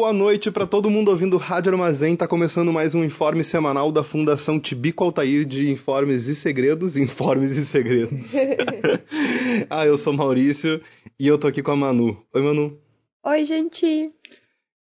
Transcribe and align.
Boa 0.00 0.14
noite 0.14 0.50
para 0.50 0.66
todo 0.66 0.88
mundo 0.88 1.10
ouvindo 1.10 1.36
Rádio 1.36 1.72
Armazém. 1.72 2.16
Tá 2.16 2.26
começando 2.26 2.72
mais 2.72 2.94
um 2.94 3.04
informe 3.04 3.44
semanal 3.44 3.92
da 3.92 4.02
Fundação 4.02 4.58
Tibico 4.58 5.04
Altair 5.04 5.44
de 5.44 5.70
Informes 5.70 6.26
e 6.26 6.34
Segredos. 6.34 6.96
Informes 6.96 7.54
e 7.58 7.66
Segredos. 7.66 8.32
ah, 9.68 9.84
eu 9.84 9.98
sou 9.98 10.14
Maurício 10.14 10.80
e 11.18 11.26
eu 11.26 11.36
tô 11.36 11.48
aqui 11.48 11.62
com 11.62 11.72
a 11.72 11.76
Manu. 11.76 12.16
Oi, 12.32 12.42
Manu. 12.42 12.78
Oi, 13.22 13.44
gente. 13.44 14.10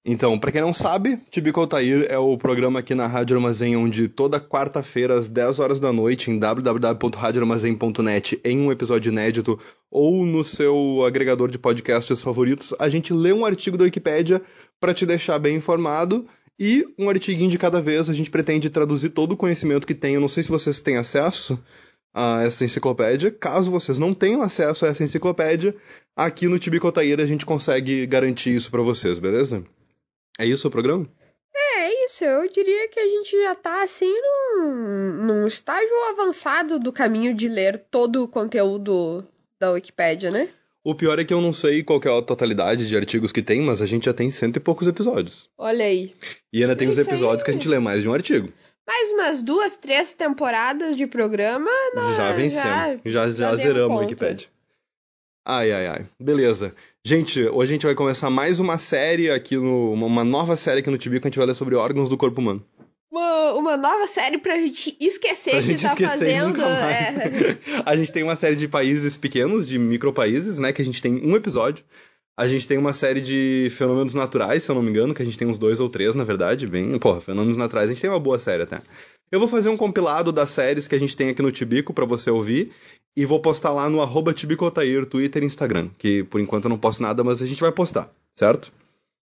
Então, 0.03 0.39
para 0.39 0.51
quem 0.51 0.63
não 0.63 0.73
sabe, 0.73 1.21
Tibico 1.31 1.61
Altair 1.61 2.07
é 2.09 2.17
o 2.17 2.39
programa 2.39 2.81
aqui 2.81 2.95
na 2.95 3.07
Rádio 3.07 3.37
Armazém, 3.37 3.77
onde 3.77 4.09
toda 4.09 4.41
quarta-feira, 4.41 5.15
às 5.15 5.29
10 5.29 5.59
horas 5.59 5.79
da 5.79 5.93
noite, 5.93 6.31
em 6.31 6.39
www.radioarmazém.net, 6.39 8.41
em 8.43 8.61
um 8.61 8.73
episódio 8.73 9.13
inédito, 9.13 9.59
ou 9.91 10.25
no 10.25 10.43
seu 10.43 11.05
agregador 11.05 11.51
de 11.51 11.59
podcasts 11.59 12.23
favoritos, 12.23 12.73
a 12.79 12.89
gente 12.89 13.13
lê 13.13 13.31
um 13.31 13.45
artigo 13.45 13.77
da 13.77 13.85
Wikipédia 13.85 14.41
para 14.81 14.95
te 14.95 15.05
deixar 15.05 15.39
bem 15.39 15.57
informado 15.57 16.25
e 16.59 16.87
um 16.99 17.11
artiguinho 17.11 17.51
de 17.51 17.59
cada 17.59 17.79
vez. 17.79 18.09
A 18.09 18.15
gente 18.15 18.31
pretende 18.31 18.71
traduzir 18.71 19.11
todo 19.11 19.33
o 19.33 19.37
conhecimento 19.37 19.87
que 19.87 19.95
tem. 19.95 20.15
Eu 20.15 20.21
não 20.23 20.29
sei 20.29 20.43
se 20.43 20.49
vocês 20.49 20.81
têm 20.81 20.97
acesso 20.97 21.63
a 22.15 22.43
essa 22.43 22.65
enciclopédia. 22.65 23.31
Caso 23.31 23.71
vocês 23.71 23.99
não 23.99 24.15
tenham 24.15 24.41
acesso 24.41 24.87
a 24.87 24.89
essa 24.89 25.05
enciclopédia, 25.05 25.75
aqui 26.17 26.49
no 26.49 26.59
Tibico 26.59 26.87
Altair 26.87 27.21
a 27.21 27.27
gente 27.27 27.45
consegue 27.45 28.07
garantir 28.07 28.55
isso 28.55 28.71
para 28.71 28.81
vocês, 28.81 29.19
beleza? 29.19 29.63
É 30.41 30.47
isso 30.47 30.69
o 30.69 30.71
programa? 30.71 31.07
É, 31.55 31.81
é 31.83 32.05
isso. 32.07 32.25
Eu 32.25 32.51
diria 32.51 32.89
que 32.89 32.99
a 32.99 33.07
gente 33.07 33.39
já 33.43 33.55
tá 33.55 33.83
assim 33.83 34.11
num, 34.11 35.27
num 35.27 35.47
estágio 35.47 35.95
avançado 36.09 36.79
do 36.79 36.91
caminho 36.91 37.35
de 37.35 37.47
ler 37.47 37.77
todo 37.91 38.25
o 38.25 38.29
conteúdo 38.29 39.23
da 39.61 39.73
Wikipédia, 39.73 40.31
né? 40.31 40.49
O 40.83 40.95
pior 40.95 41.19
é 41.19 41.25
que 41.27 41.35
eu 41.35 41.43
não 41.43 41.53
sei 41.53 41.83
qual 41.83 42.01
é 42.03 42.19
a 42.19 42.23
totalidade 42.23 42.89
de 42.89 42.97
artigos 42.97 43.33
que 43.33 43.43
tem, 43.43 43.61
mas 43.61 43.83
a 43.83 43.87
gente 43.87 44.07
já 44.07 44.15
tem 44.15 44.31
cento 44.31 44.57
e 44.57 44.61
poucos 44.61 44.89
episódios. 44.89 45.51
Olha 45.59 45.85
aí. 45.85 46.15
E 46.51 46.63
ainda 46.63 46.75
tem 46.75 46.89
os 46.89 46.97
Isso 46.97 47.07
episódios 47.11 47.43
aí. 47.43 47.45
que 47.45 47.51
a 47.51 47.53
gente 47.53 47.69
lê 47.69 47.79
mais 47.79 48.01
de 48.01 48.09
um 48.09 48.15
artigo. 48.15 48.51
Mais 48.87 49.11
umas 49.11 49.43
duas, 49.43 49.77
três 49.77 50.15
temporadas 50.15 50.97
de 50.97 51.07
programa. 51.07 51.71
nós 51.95 52.17
já 52.17 52.33
vencemos. 52.33 53.03
Já, 53.05 53.27
já, 53.27 53.31
já 53.31 53.47
demos 53.49 53.61
zeramos 53.61 53.91
a 53.91 54.01
conta. 54.01 54.05
Wikipedia. 54.07 54.49
Ai, 55.45 55.71
ai, 55.73 55.87
ai. 55.87 56.07
Beleza. 56.19 56.75
Gente, 57.05 57.43
hoje 57.43 57.73
a 57.73 57.75
gente 57.75 57.87
vai 57.87 57.95
começar 57.95 58.29
mais 58.29 58.61
uma 58.61 58.79
série 58.79 59.31
aqui 59.31 59.57
no. 59.57 59.93
Uma, 59.93 60.23
nova 60.23 60.55
série 60.55 60.81
aqui 60.81 60.91
no 60.91 60.99
Tibico, 60.99 61.27
a 61.27 61.31
gente 61.31 61.39
vai 61.39 61.47
ler 61.47 61.55
sobre 61.55 61.75
órgãos 61.75 62.11
do 62.11 62.17
corpo 62.17 62.41
humano. 62.41 62.63
Uma, 63.11 63.55
uma 63.55 63.77
nova 63.77 64.07
série 64.07 64.37
pra 64.39 64.57
gente 64.57 64.97
esquecer 65.01 65.51
Pra 65.53 65.61
que 65.61 65.67
gente 65.67 65.83
tá 65.83 65.89
esquecer 65.89 66.11
fazendo. 66.11 66.49
nunca 66.49 66.69
mais. 66.69 67.17
é. 67.19 67.59
a 67.87 67.97
gente 67.97 68.13
tem 68.13 68.23
uma 68.23 68.37
série 68.37 68.55
de 68.55 68.69
países 68.69 69.17
pequenos, 69.17 69.67
de 69.67 69.79
micropaíses, 69.79 70.59
né? 70.59 70.73
Que 70.73 70.83
a 70.83 70.85
gente 70.85 71.01
tem 71.01 71.27
um 71.27 71.35
episódio. 71.35 71.85
A 72.39 72.47
gente 72.47 72.67
tem 72.69 72.79
uma 72.79 72.93
série 72.93 73.21
de 73.21 73.69
fenômenos 73.71 74.15
naturais, 74.15 74.63
se 74.63 74.71
eu 74.71 74.75
não 74.75 74.83
me 74.83 74.91
engano, 74.91 75.13
que 75.15 75.21
a 75.21 75.25
gente 75.25 75.37
tem 75.37 75.49
uns 75.49 75.59
dois 75.59 75.81
ou 75.81 75.89
três, 75.89 76.15
na 76.15 76.25
verdade. 76.25 76.67
Bem, 76.67 76.99
porra, 76.99 77.21
fenômenos 77.21 77.57
naturais, 77.57 77.89
a 77.89 77.93
gente 77.93 78.01
tem 78.01 78.09
uma 78.11 78.21
boa 78.21 78.39
série 78.39 78.63
até. 78.63 78.81
Eu 79.33 79.39
vou 79.39 79.49
fazer 79.49 79.69
um 79.69 79.77
compilado 79.77 80.33
das 80.33 80.51
séries 80.51 80.87
que 80.87 80.95
a 80.95 80.99
gente 80.99 81.17
tem 81.17 81.31
aqui 81.31 81.43
no 81.43 81.53
Tibico 81.53 81.93
pra 81.93 82.05
você 82.05 82.31
ouvir. 82.31 82.73
E 83.17 83.25
vou 83.25 83.41
postar 83.41 83.73
lá 83.73 83.89
no 83.89 84.01
arroba 84.01 84.33
Tibicotair, 84.33 85.05
Twitter 85.05 85.43
e 85.43 85.47
Instagram. 85.47 85.91
Que 85.99 86.25
por 86.25 86.41
enquanto 86.41 86.65
eu 86.65 86.69
não 86.69 86.79
posto 86.79 87.03
nada, 87.03 87.25
mas 87.25 87.43
a 87.43 87.47
gente 87.47 87.61
vai 87.61 87.73
postar, 87.73 88.11
certo? 88.35 88.73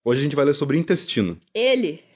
Hoje 0.04 0.22
a 0.22 0.24
gente 0.24 0.36
vai 0.36 0.46
ler 0.46 0.54
sobre 0.54 0.78
intestino. 0.78 1.38
Ele. 1.54 2.02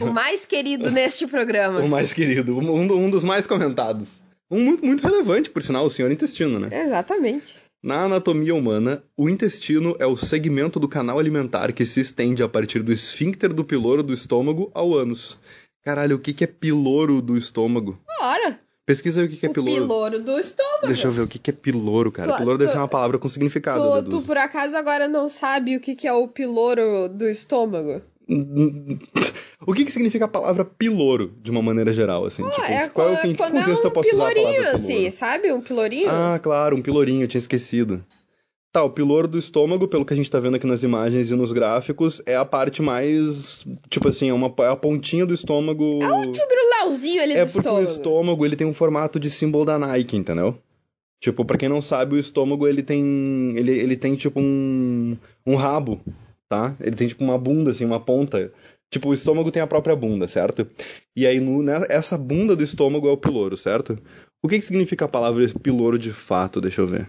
O 0.00 0.12
mais 0.12 0.44
querido 0.44 0.90
neste 0.90 1.24
programa. 1.24 1.78
O 1.78 1.88
mais 1.88 2.12
querido, 2.12 2.58
um, 2.58 2.92
um 2.92 3.08
dos 3.08 3.22
mais 3.22 3.46
comentados. 3.46 4.20
Um 4.50 4.58
muito, 4.58 4.84
muito 4.84 5.02
relevante, 5.02 5.50
por 5.50 5.62
sinal, 5.62 5.86
o 5.86 5.90
senhor 5.90 6.10
intestino, 6.10 6.58
né? 6.58 6.68
Exatamente. 6.72 7.54
Na 7.80 8.04
anatomia 8.04 8.54
humana, 8.54 9.04
o 9.16 9.28
intestino 9.28 9.94
é 9.98 10.06
o 10.06 10.16
segmento 10.16 10.80
do 10.80 10.88
canal 10.88 11.18
alimentar 11.18 11.72
que 11.72 11.84
se 11.84 12.00
estende 12.00 12.42
a 12.42 12.48
partir 12.48 12.82
do 12.82 12.92
esfíncter 12.92 13.52
do 13.52 13.64
piloro 13.64 14.02
do 14.02 14.12
estômago 14.12 14.70
ao 14.74 14.94
ânus. 14.94 15.38
Caralho, 15.82 16.16
o 16.16 16.18
que, 16.18 16.32
que 16.32 16.44
é 16.44 16.46
piloro 16.46 17.20
do 17.20 17.36
estômago? 17.36 18.00
Ora, 18.20 18.58
Pesquisa 18.86 19.22
aí 19.22 19.26
o 19.26 19.30
que, 19.30 19.36
que 19.38 19.46
é 19.46 19.48
o 19.48 19.52
piloro. 19.52 19.72
piloro 19.74 20.22
do 20.22 20.38
estômago. 20.38 20.86
Deixa 20.88 21.08
eu 21.08 21.12
ver 21.12 21.22
o 21.22 21.26
que, 21.26 21.38
que 21.38 21.50
é 21.50 21.54
piloro, 21.54 22.12
cara. 22.12 22.32
Tu- 22.32 22.38
piloro 22.38 22.58
deve 22.58 22.70
tu- 22.70 22.72
ser 22.74 22.78
uma 22.78 22.88
palavra 22.88 23.18
com 23.18 23.28
significado, 23.28 23.80
Tu, 23.82 23.94
deduzo. 24.02 24.22
tu 24.22 24.26
por 24.26 24.36
acaso 24.36 24.76
agora 24.76 25.08
não 25.08 25.26
sabe 25.26 25.76
o 25.76 25.80
que, 25.80 25.94
que 25.94 26.06
é 26.06 26.12
o 26.12 26.28
piloro 26.28 27.08
do 27.08 27.26
estômago? 27.28 28.02
o 29.66 29.72
que, 29.74 29.84
que 29.84 29.90
significa 29.90 30.26
a 30.26 30.28
palavra 30.28 30.64
piloro, 30.64 31.32
de 31.42 31.50
uma 31.50 31.62
maneira 31.62 31.92
geral, 31.92 32.26
assim? 32.26 32.42
tipo, 32.48 32.60
é 32.62 32.88
qual 32.88 33.08
é 33.10 33.26
em 33.26 33.34
que 33.34 33.42
é 33.42 33.46
contexto 33.46 33.84
um 33.84 33.88
eu 33.88 33.90
posso 33.90 34.14
usar 34.14 34.24
a 34.26 34.28
pilorinho, 34.30 34.52
palavra 34.62 34.74
assim, 34.74 35.10
sabe? 35.10 35.52
Um 35.52 35.60
pilorinho. 35.60 36.10
Ah, 36.10 36.38
claro, 36.42 36.76
um 36.76 36.82
pilorinho, 36.82 37.22
eu 37.24 37.28
tinha 37.28 37.38
esquecido. 37.38 38.04
Tá, 38.74 38.82
o 38.82 38.90
piloro 38.90 39.28
do 39.28 39.38
estômago, 39.38 39.86
pelo 39.86 40.04
que 40.04 40.12
a 40.12 40.16
gente 40.16 40.28
tá 40.28 40.40
vendo 40.40 40.56
aqui 40.56 40.66
nas 40.66 40.82
imagens 40.82 41.30
e 41.30 41.36
nos 41.36 41.52
gráficos, 41.52 42.20
é 42.26 42.34
a 42.34 42.44
parte 42.44 42.82
mais. 42.82 43.64
Tipo 43.88 44.08
assim, 44.08 44.30
é, 44.30 44.34
uma, 44.34 44.52
é 44.58 44.66
a 44.66 44.74
pontinha 44.74 45.24
do 45.24 45.32
estômago. 45.32 46.02
É 46.02 46.08
o 46.10 46.32
tibrulauzinho 46.32 47.22
ali 47.22 47.34
É 47.34 47.44
do 47.44 47.52
porque 47.52 47.68
o 47.68 47.78
estômago. 47.80 47.84
estômago 47.88 48.44
ele 48.44 48.56
tem 48.56 48.66
um 48.66 48.72
formato 48.72 49.20
de 49.20 49.30
símbolo 49.30 49.64
da 49.64 49.78
Nike, 49.78 50.16
entendeu? 50.16 50.58
Tipo, 51.22 51.44
pra 51.44 51.56
quem 51.56 51.68
não 51.68 51.80
sabe, 51.80 52.16
o 52.16 52.18
estômago 52.18 52.66
ele 52.66 52.82
tem. 52.82 53.54
Ele, 53.56 53.70
ele 53.70 53.96
tem 53.96 54.16
tipo 54.16 54.40
um. 54.40 55.16
um 55.46 55.54
rabo, 55.54 56.00
tá? 56.48 56.74
Ele 56.80 56.96
tem 56.96 57.06
tipo 57.06 57.22
uma 57.22 57.38
bunda, 57.38 57.70
assim, 57.70 57.84
uma 57.84 58.00
ponta. 58.00 58.52
Tipo, 58.90 59.10
o 59.10 59.14
estômago 59.14 59.52
tem 59.52 59.62
a 59.62 59.68
própria 59.68 59.94
bunda, 59.94 60.26
certo? 60.26 60.66
E 61.14 61.28
aí, 61.28 61.38
no, 61.38 61.62
né, 61.62 61.86
essa 61.88 62.18
bunda 62.18 62.56
do 62.56 62.64
estômago 62.64 63.06
é 63.06 63.12
o 63.12 63.16
piloro, 63.16 63.56
certo? 63.56 63.96
O 64.42 64.48
que, 64.48 64.58
que 64.58 64.64
significa 64.64 65.04
a 65.04 65.08
palavra 65.08 65.46
piloro 65.62 65.96
de 65.96 66.10
fato? 66.10 66.60
Deixa 66.60 66.80
eu 66.80 66.88
ver. 66.88 67.06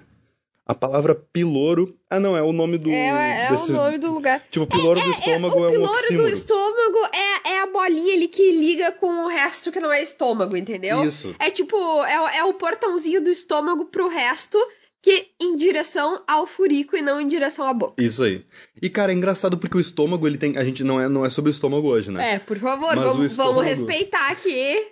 A 0.67 0.73
palavra 0.73 1.13
piloro. 1.13 1.95
Ah, 2.09 2.19
não, 2.19 2.35
é 2.35 2.41
o 2.41 2.51
nome 2.51 2.77
do. 2.79 2.89
É, 2.89 3.45
é 3.45 3.49
desse- 3.51 3.71
o 3.71 3.75
nome 3.75 3.99
do 3.99 4.11
lugar. 4.11 4.41
Tipo, 4.49 4.65
piloro 4.65 4.99
do 4.99 5.11
estômago 5.11 5.59
é, 5.59 5.61
o 5.61 5.67
um 5.67 5.71
piloro 5.71 5.91
do 5.91 5.99
oxímoro. 6.03 6.29
estômago 6.29 6.97
é, 7.13 7.49
é 7.51 7.59
a 7.61 7.67
bolinha 7.67 8.15
ali 8.15 8.27
que 8.27 8.51
liga 8.51 8.91
com 8.93 9.25
o 9.25 9.27
resto 9.27 9.71
que 9.71 9.79
não 9.79 9.91
é 9.93 10.01
estômago, 10.01 10.57
entendeu? 10.57 11.03
Isso. 11.03 11.35
É 11.39 11.51
tipo, 11.51 11.75
é, 12.05 12.19
o- 12.19 12.27
é 12.29 12.43
o 12.45 12.53
portãozinho 12.53 13.21
do 13.21 13.29
estômago 13.29 13.85
pro 13.85 14.07
resto 14.07 14.57
que 15.03 15.27
em 15.39 15.55
direção 15.55 16.23
ao 16.27 16.47
furico 16.47 16.97
e 16.97 17.01
não 17.03 17.21
em 17.21 17.27
direção 17.27 17.67
à 17.67 17.73
boca. 17.75 18.01
Isso 18.03 18.23
aí. 18.23 18.43
E, 18.81 18.89
cara, 18.89 19.11
é 19.11 19.15
engraçado 19.15 19.59
porque 19.59 19.77
o 19.77 19.79
estômago, 19.79 20.25
ele 20.25 20.39
tem. 20.39 20.57
A 20.57 20.63
gente 20.63 20.83
não 20.83 20.99
é, 20.99 21.07
não 21.07 21.23
é 21.23 21.29
sobre 21.29 21.49
o 21.49 21.53
estômago 21.53 21.87
hoje, 21.89 22.09
né? 22.09 22.33
É, 22.33 22.39
por 22.39 22.57
favor, 22.57 22.95
Mas 22.95 23.05
o 23.05 23.09
vamos, 23.13 23.31
estômago- 23.31 23.55
vamos 23.57 23.69
respeitar 23.69 24.31
aqui. 24.31 24.83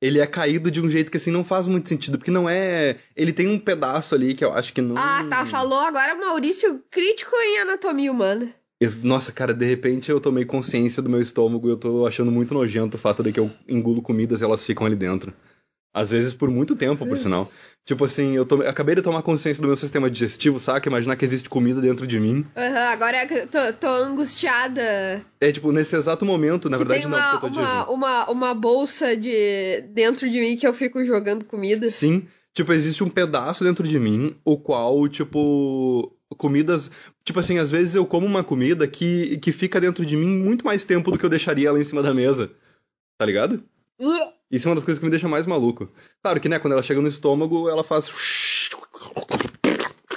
Ele 0.00 0.20
é 0.20 0.26
caído 0.26 0.70
de 0.70 0.80
um 0.80 0.88
jeito 0.88 1.10
que 1.10 1.16
assim 1.16 1.30
não 1.32 1.42
faz 1.42 1.66
muito 1.66 1.88
sentido, 1.88 2.18
porque 2.18 2.30
não 2.30 2.48
é. 2.48 2.96
Ele 3.16 3.32
tem 3.32 3.48
um 3.48 3.58
pedaço 3.58 4.14
ali 4.14 4.34
que 4.34 4.44
eu 4.44 4.52
acho 4.52 4.72
que 4.72 4.80
não. 4.80 4.96
Ah, 4.96 5.24
tá, 5.28 5.44
falou 5.44 5.80
agora 5.80 6.14
Maurício 6.14 6.80
crítico 6.90 7.34
em 7.36 7.58
anatomia 7.58 8.12
humana. 8.12 8.48
Eu- 8.80 8.92
nossa, 9.02 9.32
cara, 9.32 9.52
de 9.52 9.66
repente 9.66 10.08
eu 10.08 10.20
tomei 10.20 10.44
consciência 10.44 11.02
do 11.02 11.08
meu 11.10 11.20
estômago 11.20 11.66
e 11.66 11.70
eu 11.72 11.76
tô 11.76 12.06
achando 12.06 12.30
muito 12.30 12.54
nojento 12.54 12.96
o 12.96 13.00
fato 13.00 13.24
de 13.24 13.32
que 13.32 13.40
eu 13.40 13.50
engulo 13.68 14.00
comidas 14.00 14.40
e 14.40 14.44
elas 14.44 14.64
ficam 14.64 14.86
ali 14.86 14.94
dentro. 14.94 15.32
Às 15.92 16.10
vezes 16.10 16.32
por 16.34 16.50
muito 16.50 16.76
tempo, 16.76 17.06
por 17.06 17.18
sinal. 17.18 17.50
Tipo 17.84 18.04
assim, 18.04 18.36
eu, 18.36 18.44
tomei- 18.44 18.68
acabei 18.68 18.94
de 18.94 19.02
tomar 19.02 19.22
consciência 19.22 19.60
do 19.62 19.66
meu 19.66 19.76
sistema 19.76 20.10
digestivo, 20.10 20.60
saca? 20.60 20.88
Imaginar 20.88 21.16
que 21.16 21.24
existe 21.24 21.48
comida 21.48 21.80
dentro 21.80 22.06
de 22.06 22.20
mim. 22.20 22.44
Aham, 22.54 22.88
agora 22.92 23.26
eu 23.34 23.46
tô, 23.48 23.72
tô 23.80 23.88
angustiada. 23.88 25.24
É 25.40 25.50
tipo, 25.50 25.72
nesse 25.72 25.96
exato 25.96 26.24
momento, 26.24 26.68
na 26.68 26.76
que 26.76 26.84
verdade 26.84 27.02
tem 27.02 27.10
não, 27.10 27.18
uma, 27.18 27.32
eu 27.34 27.40
tô 27.40 27.46
uma, 27.46 27.62
dizendo. 27.62 27.92
uma, 27.92 28.30
uma 28.30 28.54
bolsa 28.54 29.16
de 29.16 29.82
dentro 29.92 30.30
de 30.30 30.40
mim 30.40 30.56
que 30.56 30.66
eu 30.66 30.74
fico 30.74 31.02
jogando 31.04 31.44
comida. 31.46 31.88
Sim, 31.88 32.26
tipo, 32.54 32.72
existe 32.72 33.02
um 33.02 33.08
pedaço 33.08 33.64
dentro 33.64 33.88
de 33.88 33.98
mim, 33.98 34.36
o 34.44 34.58
qual, 34.58 35.08
tipo, 35.08 36.14
comidas. 36.36 36.90
Tipo 37.24 37.40
assim, 37.40 37.58
às 37.58 37.70
vezes 37.70 37.94
eu 37.94 38.04
como 38.06 38.26
uma 38.26 38.44
comida 38.44 38.86
que, 38.86 39.38
que 39.38 39.50
fica 39.50 39.80
dentro 39.80 40.04
de 40.04 40.16
mim 40.16 40.38
muito 40.38 40.64
mais 40.66 40.84
tempo 40.84 41.10
do 41.10 41.18
que 41.18 41.24
eu 41.24 41.30
deixaria 41.30 41.68
ela 41.68 41.80
em 41.80 41.84
cima 41.84 42.02
da 42.02 42.12
mesa. 42.12 42.50
Tá 43.18 43.24
ligado? 43.24 43.64
Isso 44.50 44.66
é 44.66 44.70
uma 44.70 44.74
das 44.76 44.84
coisas 44.84 44.98
que 44.98 45.04
me 45.04 45.10
deixa 45.10 45.28
mais 45.28 45.46
maluco. 45.46 45.90
Claro 46.22 46.40
que, 46.40 46.48
né, 46.48 46.58
quando 46.58 46.72
ela 46.72 46.82
chega 46.82 47.00
no 47.00 47.08
estômago, 47.08 47.68
ela 47.68 47.84
faz. 47.84 48.10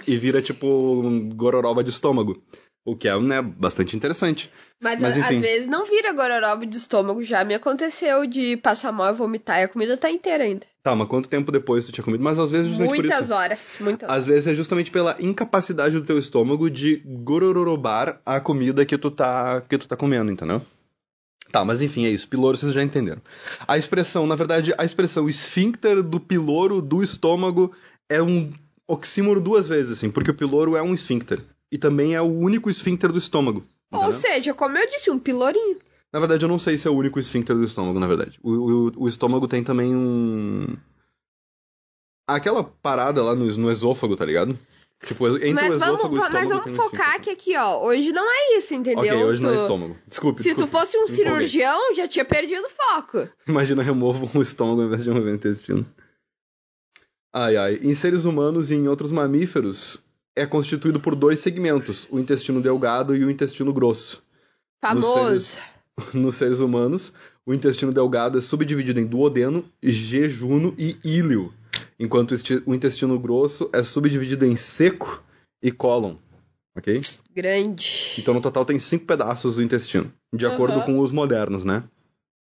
E 0.08 0.18
vira, 0.18 0.42
tipo, 0.42 0.68
um 0.68 1.30
gororoba 1.30 1.84
de 1.84 1.90
estômago. 1.90 2.42
O 2.84 2.96
que 2.96 3.08
é, 3.08 3.20
né, 3.20 3.42
bastante 3.42 3.96
interessante. 3.96 4.52
Mas, 4.82 5.02
Mas, 5.02 5.16
às 5.16 5.40
vezes 5.40 5.68
não 5.68 5.86
vira 5.86 6.14
gororoba 6.14 6.66
de 6.66 6.78
estômago. 6.78 7.22
Já 7.22 7.44
me 7.44 7.54
aconteceu 7.54 8.26
de 8.26 8.58
passar 8.58 8.92
mal 8.92 9.14
e 9.14 9.16
vomitar 9.16 9.60
e 9.60 9.64
a 9.66 9.68
comida 9.68 9.96
tá 9.96 10.10
inteira 10.10 10.46
ainda. 10.46 10.66
Tá, 10.82 10.96
mas 10.96 11.08
quanto 11.08 11.30
tempo 11.30 11.52
depois 11.52 11.86
tu 11.86 11.92
tinha 11.92 12.04
comido? 12.04 12.24
Mas 12.24 12.40
às 12.40 12.50
vezes 12.50 12.70
justamente 12.70 13.02
Muitas 13.02 13.30
horas, 13.30 13.78
muitas 13.80 14.10
Às 14.10 14.26
vezes 14.26 14.48
é 14.48 14.56
justamente 14.56 14.90
pela 14.90 15.16
incapacidade 15.20 16.00
do 16.00 16.06
teu 16.06 16.18
estômago 16.18 16.72
de 16.72 17.04
gororobar 17.06 18.20
a 18.26 18.40
comida 18.40 18.84
que 18.84 18.98
tu 18.98 19.12
tá, 19.12 19.62
que 19.62 19.78
tu 19.78 19.88
tá 19.88 19.96
comendo, 19.96 20.32
entendeu? 20.32 20.60
Tá, 21.52 21.66
mas 21.66 21.82
enfim, 21.82 22.06
é 22.06 22.10
isso. 22.10 22.28
Piloro 22.28 22.56
vocês 22.56 22.74
já 22.74 22.82
entenderam. 22.82 23.22
A 23.68 23.78
expressão, 23.78 24.26
na 24.26 24.36
verdade, 24.36 24.74
a 24.78 24.86
expressão 24.86 25.28
esfíncter 25.28 26.02
do 26.02 26.20
piloro 26.20 26.82
do 26.82 27.04
estômago 27.04 27.74
é 28.10 28.22
um 28.22 28.54
oxímoro 28.88 29.42
duas 29.42 29.68
vezes, 29.68 29.98
assim, 29.98 30.10
porque 30.10 30.32
o 30.32 30.34
piloro 30.34 30.76
é 30.76 30.82
um 30.82 30.94
esfíncter. 30.94 31.42
E 31.72 31.78
também 31.78 32.16
é 32.16 32.22
o 32.22 32.26
único 32.26 32.70
esfíncter 32.70 33.12
do 33.12 33.18
estômago. 33.18 33.66
Ou 33.92 34.00
entendeu? 34.00 34.14
seja, 34.14 34.54
como 34.54 34.78
eu 34.78 34.90
disse, 34.90 35.12
um 35.12 35.20
pilorinho. 35.20 35.78
Na 36.12 36.20
verdade, 36.20 36.44
eu 36.44 36.50
não 36.50 36.60
sei 36.60 36.78
se 36.78 36.88
é 36.88 36.92
o 36.92 36.96
único 36.96 37.20
esfíncter 37.20 37.56
do 37.56 37.64
estômago, 37.64 38.00
na 38.00 38.08
verdade. 38.08 38.38
O, 38.44 38.52
o, 38.52 39.04
o 39.04 39.08
estômago 39.08 39.48
tem 39.48 39.64
também 39.64 39.96
um. 39.96 40.76
Aquela 42.28 42.64
parada 42.64 43.24
lá 43.24 43.36
no, 43.36 43.46
no 43.46 43.72
esôfago, 43.72 44.16
tá 44.16 44.26
ligado? 44.26 44.58
Tipo, 45.06 45.28
entre 45.38 45.52
Mas 45.54 45.74
o 45.76 45.80
vamos, 45.80 45.96
esôfago 46.00 46.16
estômago. 46.18 46.34
mas 46.34 46.50
vamos 46.50 46.72
focar 46.76 47.20
que 47.22 47.30
aqui, 47.32 47.58
ó, 47.58 47.84
hoje 47.84 48.12
não 48.12 48.24
é 48.30 48.58
isso, 48.58 48.74
entendeu? 48.76 49.00
Ok, 49.00 49.24
hoje 49.24 49.42
não 49.42 49.50
é 49.50 49.56
Tu- 49.56 49.62
estômago. 49.62 49.98
Desculpe. 50.08 50.44
Se 50.44 50.50
tu 50.50 50.58
desculpe. 50.58 50.72
fosse 50.72 50.98
um 50.98 51.02
empolguei. 51.06 51.24
cirurgião, 51.26 51.96
já 51.96 52.08
tinha 52.08 52.24
perdido 52.24 52.64
o 52.66 52.70
foco. 52.70 53.28
Imagina, 53.48 53.82
removo 53.82 54.30
o 54.38 54.42
estômago 54.42 54.82
ao 54.82 54.88
invés 54.88 55.04
de 55.04 55.10
remover 55.10 55.32
o 55.34 55.36
intestino. 55.36 55.86
Ai, 57.34 57.56
ai. 57.58 57.80
Em 57.82 57.94
seres 57.94 58.26
humanos 58.26 58.70
e 58.72 58.76
em 58.76 58.88
outros 58.88 59.12
mamíferos, 59.12 60.00
é 60.36 60.46
constituído 60.46 61.00
por 61.00 61.16
dois 61.16 61.40
segmentos, 61.40 62.08
o 62.12 62.20
intestino 62.20 62.62
delgado 62.62 63.16
e 63.16 63.24
o 63.24 63.32
intestino 63.32 63.74
grosso. 63.74 64.24
Famoso. 64.84 65.08
Nos 65.32 65.44
seres 65.44 65.60
humanos, 66.62 67.14
o 67.46 67.54
intestino 67.54 67.92
delgado 67.92 68.38
é 68.38 68.42
subdividido 68.42 69.00
em 69.00 69.06
duodeno, 69.06 69.66
jejuno 69.82 70.74
e 70.78 70.98
íleo, 71.04 71.54
enquanto 72.00 72.32
o 72.32 72.36
esti- 72.36 72.62
o 72.66 72.74
intestino 72.74 73.18
grosso 73.20 73.70
é 73.74 73.84
subdividido 73.84 74.46
em 74.46 74.56
seco 74.56 75.24
e 75.62 75.72
cólon. 75.72 76.16
Ok? 76.76 77.02
Grande. 77.36 78.16
Então, 78.18 78.34
no 78.34 78.42
total, 78.42 78.64
tem 78.64 78.80
cinco 78.80 79.06
pedaços 79.06 79.56
do 79.58 79.64
intestino. 79.64 80.12
De 80.34 80.46
acordo 80.46 80.78
Aham. 80.78 80.86
com 80.86 81.00
os 81.00 81.12
modernos, 81.12 81.64
né? 81.66 81.84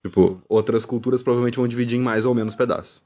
Tipo, 0.06 0.42
outras 0.50 0.86
culturas 0.86 1.24
provavelmente 1.24 1.58
vão 1.58 1.68
dividir 1.68 1.98
em 1.98 2.02
mais 2.02 2.26
ou 2.26 2.36
menos 2.36 2.56
pedaços. 2.56 3.02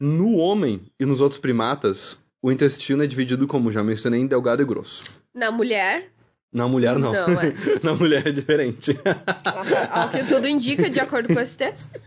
No 0.00 0.36
homem 0.36 0.80
e 0.98 1.04
nos 1.04 1.20
outros 1.20 1.38
primatas, 1.38 2.18
o 2.42 2.50
intestino 2.50 3.02
é 3.02 3.06
dividido, 3.06 3.46
como 3.46 3.70
já 3.70 3.82
mencionei, 3.84 4.20
em 4.20 4.26
delgado 4.26 4.62
e 4.62 4.64
grosso. 4.64 5.02
Na 5.34 5.50
mulher, 5.50 6.10
Na 6.52 6.66
mulher, 6.66 6.98
não. 6.98 7.12
Não, 7.12 7.40
é. 7.40 7.54
Na 7.82 7.94
mulher 7.94 8.26
é 8.26 8.32
diferente. 8.32 8.92
ao 9.92 10.08
que 10.08 10.24
tudo 10.24 10.48
indica, 10.48 10.90
de 10.90 10.98
acordo 10.98 11.32
com 11.32 11.40
esse 11.40 11.56
texto. 11.56 12.00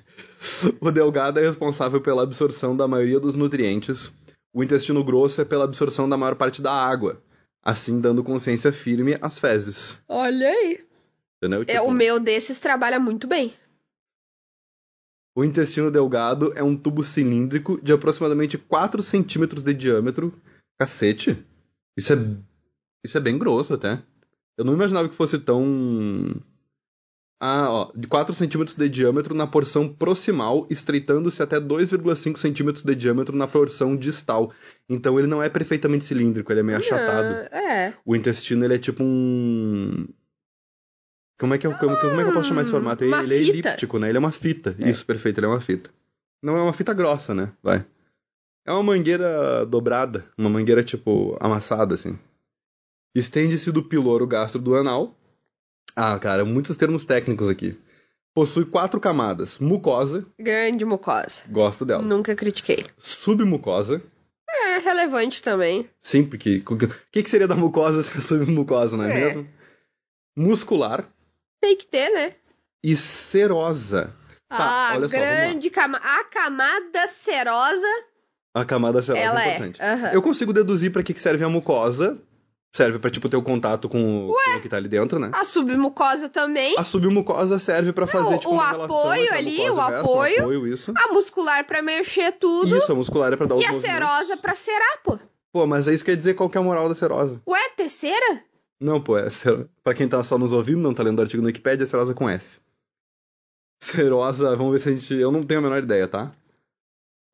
o 0.82 0.92
delgado 0.92 1.40
é 1.40 1.44
responsável 1.44 2.02
pela 2.02 2.24
absorção 2.24 2.76
da 2.76 2.88
maioria 2.88 3.20
dos 3.20 3.36
nutrientes. 3.36 4.12
O 4.54 4.64
intestino 4.64 5.04
grosso 5.04 5.42
é 5.42 5.46
pela 5.46 5.64
absorção 5.64 6.10
da 6.10 6.18
maior 6.18 6.36
parte 6.36 6.62
da 6.62 6.74
água. 6.74 7.22
Assim, 7.64 8.02
dando 8.02 8.24
consciência 8.24 8.74
firme 8.74 9.18
às 9.22 9.40
fezes. 9.40 10.02
Olha 10.10 10.50
aí. 10.50 10.86
Entendeu? 11.38 11.62
É, 11.62 11.66
Tipo, 11.66 11.86
o 11.86 11.92
meu 11.92 12.20
desses 12.20 12.60
trabalha 12.60 13.00
muito 13.00 13.26
bem. 13.26 13.54
O 15.36 15.44
intestino 15.44 15.90
delgado 15.90 16.52
é 16.56 16.62
um 16.62 16.76
tubo 16.78 17.02
cilíndrico 17.02 17.80
de 17.82 17.94
aproximadamente 17.94 18.58
4 18.58 19.02
centímetros 19.02 19.64
de 19.64 19.74
diâmetro. 19.74 20.34
Cacete! 20.78 21.44
Isso 21.98 22.14
é, 22.14 22.18
isso 23.04 23.18
é 23.18 23.22
bem 23.22 23.38
grosso 23.38 23.74
até. 23.74 24.04
Eu 24.58 24.66
não 24.66 24.74
imaginava 24.74 25.10
que 25.10 25.16
fosse 25.16 25.40
tão. 25.40 26.36
Ah, 27.40 27.70
ó, 27.70 27.92
de 27.94 28.08
4 28.08 28.34
centímetros 28.34 28.78
de 28.78 28.88
diâmetro 28.88 29.36
na 29.36 29.46
porção 29.46 29.90
proximal, 29.90 30.66
estreitando-se 30.70 31.44
até 31.44 31.60
2,5 31.60 32.38
centímetros 32.38 32.86
de 32.86 32.96
diâmetro 32.96 33.36
na 33.36 33.48
porção 33.48 33.98
distal. 33.98 34.52
Então 34.88 35.20
ele 35.20 35.28
não 35.28 35.44
é 35.44 35.50
perfeitamente 35.50 36.06
cilíndrico, 36.06 36.52
ele 36.54 36.62
é 36.62 36.64
meio 36.64 36.78
achatado. 36.78 37.50
Ah, 37.52 37.74
é. 37.74 37.94
O 38.06 38.16
intestino 38.16 38.64
ele 38.64 38.76
é 38.76 38.80
tipo 38.80 39.04
um. 39.04 40.08
Como 41.38 41.54
é 41.54 41.58
que 41.58 41.68
eu, 41.68 41.74
como, 41.78 42.00
como 42.00 42.22
é 42.22 42.24
que 42.24 42.30
eu 42.30 42.34
posso 42.34 42.48
chamar 42.48 42.62
esse 42.62 42.72
formato? 42.72 43.04
Ele, 43.04 43.14
ele 43.14 43.34
é 43.34 43.38
elíptico, 43.38 44.00
né? 44.00 44.08
Ele 44.08 44.18
é 44.18 44.20
uma 44.20 44.32
fita. 44.32 44.76
Isso, 44.80 45.06
perfeito, 45.06 45.40
ele 45.40 45.48
é 45.48 45.50
uma 45.50 45.60
fita. 45.60 45.90
Não 46.42 46.56
é 46.56 46.62
uma 46.62 46.74
fita 46.74 46.94
grossa, 46.94 47.34
né? 47.34 47.52
Vai. 47.62 47.86
É 48.66 48.72
uma 48.72 48.84
mangueira 48.84 49.66
dobrada, 49.66 50.24
uma 50.38 50.50
mangueira 50.50 50.84
tipo 50.84 51.38
amassada, 51.42 51.96
assim. 51.96 52.18
Estende-se 53.16 53.72
do 53.72 53.84
piloro 53.84 54.26
gastro 54.26 54.60
do 54.62 54.76
anal. 54.76 55.16
Ah, 55.96 56.18
cara, 56.18 56.44
muitos 56.44 56.76
termos 56.78 57.06
técnicos 57.06 57.48
aqui. 57.48 57.80
Possui 58.34 58.66
quatro 58.66 59.00
camadas: 59.00 59.60
mucosa, 59.60 60.26
Grande 60.40 60.84
mucosa. 60.86 61.42
gosto 61.50 61.86
dela. 61.86 62.02
Nunca 62.02 62.36
critiquei. 62.36 62.86
Submucosa. 62.98 64.02
É 64.50 64.80
relevante 64.80 65.42
também. 65.42 65.88
Sim, 66.00 66.24
porque. 66.26 66.64
O 66.68 66.78
que, 67.12 67.22
que 67.24 67.30
seria 67.30 67.48
da 67.48 67.56
mucosa 67.56 68.02
se 68.02 68.18
é 68.18 68.22
submucosa, 68.22 68.98
não 68.98 69.04
é, 69.06 69.12
É. 69.12 69.26
mesmo? 69.26 69.48
Muscular. 70.36 71.08
Tem 71.62 71.78
que 71.78 71.86
ter, 71.88 72.10
né? 72.10 72.34
e 72.86 72.96
serosa. 72.98 74.14
Tá, 74.50 74.92
a 74.92 74.96
olha 74.96 75.08
só, 75.08 75.16
grande 75.16 75.70
camada. 75.70 76.04
A 76.06 76.24
camada 76.26 77.08
serosa, 77.08 77.88
A 78.54 78.66
camada 78.66 79.02
serosa 79.02 79.24
ela 79.24 79.44
é 79.46 79.48
é. 79.48 79.52
importante. 79.56 79.82
Aham. 79.82 80.12
Eu 80.12 80.22
consigo 80.22 80.52
deduzir 80.52 80.92
pra 80.92 81.02
que 81.02 81.14
que 81.14 81.22
serve 81.22 81.44
a 81.44 81.50
mucosa. 81.50 82.22
Serve 82.76 82.98
pra, 82.98 83.12
tipo, 83.12 83.30
ter 83.30 83.38
o 83.38 83.42
contato 83.44 83.88
com, 83.88 84.30
o- 84.30 84.34
com 84.34 84.58
o 84.58 84.62
que 84.62 84.68
tá 84.68 84.78
ali 84.78 84.88
dentro, 84.90 85.20
né? 85.20 85.30
A 85.34 85.46
submucosa 85.46 86.28
também. 86.28 86.76
A 86.76 86.84
submucosa 86.84 87.60
serve 87.60 87.94
pra 87.94 88.08
fazer, 88.08 88.32
Não, 88.32 88.38
tipo, 88.40 88.56
o 88.56 88.60
apoio 88.60 89.32
ali, 89.32 89.50
o 89.50 89.54
e 89.54 89.58
resto, 89.58 89.76
um 89.76 89.80
apoio. 89.82 90.40
apoio, 90.40 90.68
isso. 90.68 90.92
A 90.98 91.14
muscular 91.14 91.64
pra 91.68 91.84
mexer 91.84 92.32
tudo. 92.32 92.76
Isso, 92.76 92.92
a 92.92 92.96
muscular 92.96 93.32
é 93.32 93.36
pra 93.38 93.46
dar 93.46 93.56
os 93.58 93.64
e 93.64 93.68
a 93.68 93.74
serosa 93.76 94.38
pra 94.38 94.56
serar, 94.56 94.98
pô. 95.04 95.20
Pô, 95.54 95.68
mas 95.68 95.88
é 95.88 95.94
isso 95.94 96.04
quer 96.04 96.16
dizer 96.18 96.34
qual 96.34 96.50
que 96.50 96.58
é 96.58 96.62
a 96.62 96.64
moral 96.64 96.90
da 96.90 96.96
serosa. 96.96 97.40
Ué, 97.48 97.60
terceira? 97.78 98.44
Não, 98.82 99.00
pô, 99.00 99.20
é 99.20 99.30
ser... 99.30 99.70
pra 99.84 99.94
quem 99.94 100.08
tá 100.08 100.24
só 100.24 100.40
nos 100.40 100.52
ouvindo, 100.52 100.80
não 100.80 100.96
tá 100.96 101.04
lendo 101.04 101.20
o 101.20 101.22
artigo 101.22 101.44
no 101.44 101.48
Wikipedia, 101.48 101.84
é 101.84 101.86
serosa 101.88 102.16
com 102.16 102.28
S. 102.28 102.60
Serosa, 103.84 104.56
vamos 104.56 104.74
ver 104.74 104.80
se 104.80 104.90
a 104.90 104.92
gente... 104.94 105.14
Eu 105.14 105.32
não 105.32 105.44
tenho 105.44 105.60
a 105.60 105.64
menor 105.64 105.84
ideia, 105.84 106.08
tá? 106.08 106.32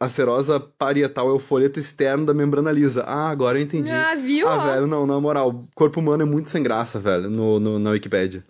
A 0.01 0.07
serosa 0.07 0.60
parietal 0.60 1.28
é 1.30 1.34
o 1.34 1.40
folheto 1.40 1.80
externo 1.80 2.25
da 2.25 2.34
membrana 2.34 2.72
lisa. 2.72 3.04
Ah, 3.04 3.30
agora 3.30 3.60
eu 3.60 3.63
entendi. 3.63 3.92
Ah, 3.92 4.16
viu? 4.16 4.48
Ah, 4.48 4.57
velho, 4.74 4.88
não, 4.88 5.06
na 5.06 5.19
moral, 5.19 5.50
o 5.50 5.68
corpo 5.75 6.00
humano 6.00 6.24
é 6.24 6.25
muito 6.25 6.50
sem 6.50 6.63
graça, 6.63 7.00
velho, 7.00 7.30
no, 7.30 7.60
no- 7.60 7.78
na 7.80 7.90
Wikipédia. 7.92 8.46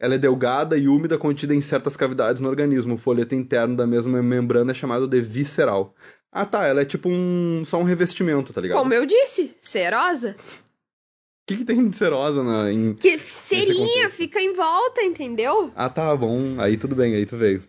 Ela 0.00 0.14
é 0.14 0.18
delgada 0.18 0.76
e 0.78 0.88
úmida, 0.88 1.18
contida 1.18 1.54
em 1.54 1.60
certas 1.60 1.94
cavidades 1.96 2.40
no 2.40 2.48
organismo. 2.48 2.94
O 2.94 2.98
folheto 2.98 3.34
interno 3.34 3.76
da 3.76 3.86
mesma 3.86 4.22
membrana 4.22 4.70
é 4.70 4.74
chamado 4.74 5.06
de 5.06 5.20
visceral. 5.20 5.94
Ah, 6.32 6.46
tá, 6.46 6.66
ela 6.66 6.80
é 6.80 6.84
tipo 6.86 7.08
um. 7.10 7.62
só 7.66 7.78
um 7.78 7.84
revestimento, 7.84 8.52
tá 8.52 8.60
ligado? 8.60 8.78
Como 8.78 8.92
eu 8.94 9.04
disse, 9.06 9.54
serosa. 9.60 10.34
O 10.40 11.46
que, 11.46 11.58
que 11.58 11.64
tem 11.64 11.86
de 11.88 11.94
serosa 11.94 12.42
na, 12.42 12.72
em. 12.72 12.94
Que 12.94 13.18
serinha 13.18 14.08
fica 14.08 14.40
em 14.40 14.54
volta, 14.54 15.02
entendeu? 15.02 15.70
Ah, 15.76 15.90
tá 15.90 16.16
bom, 16.16 16.58
aí 16.58 16.76
tudo 16.78 16.96
bem, 16.96 17.14
aí 17.14 17.26
tu 17.26 17.36
veio. 17.36 17.62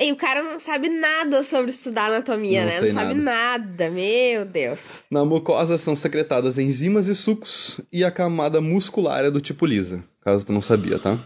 E 0.00 0.10
o 0.10 0.16
cara 0.16 0.42
não 0.42 0.58
sabe 0.58 0.88
nada 0.88 1.44
sobre 1.44 1.70
estudar 1.70 2.06
anatomia, 2.06 2.62
Não 2.64 2.68
né? 2.72 2.80
não 2.80 2.88
sabe 2.88 3.14
nada. 3.14 3.90
Meu 3.90 4.44
Deus. 4.44 5.04
Na 5.10 5.24
mucosa 5.24 5.78
são 5.78 5.94
secretadas 5.94 6.58
enzimas 6.58 7.06
e 7.06 7.14
sucos, 7.14 7.80
e 7.92 8.02
a 8.02 8.10
camada 8.10 8.60
muscular 8.60 9.24
é 9.24 9.30
do 9.30 9.40
tipo 9.40 9.64
lisa, 9.64 10.02
caso 10.20 10.44
tu 10.46 10.52
não 10.52 10.60
sabia, 10.60 10.98
tá? 10.98 11.24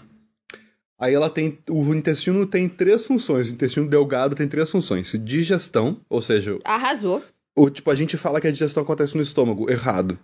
Aí 1.00 1.14
ela 1.14 1.30
tem. 1.30 1.58
O 1.70 1.94
intestino 1.94 2.44
tem 2.44 2.68
três 2.68 3.06
funções. 3.06 3.48
O 3.48 3.52
intestino 3.52 3.88
delgado 3.88 4.34
tem 4.34 4.48
três 4.48 4.68
funções: 4.68 5.12
digestão, 5.24 6.00
ou 6.10 6.20
seja, 6.20 6.58
Arrasou. 6.64 7.22
o, 7.56 7.70
tipo, 7.70 7.90
a 7.90 7.94
gente 7.94 8.16
fala 8.16 8.40
que 8.40 8.48
a 8.48 8.52
digestão 8.52 8.82
acontece 8.82 9.14
no 9.16 9.22
estômago, 9.22 9.70
errado. 9.70 10.18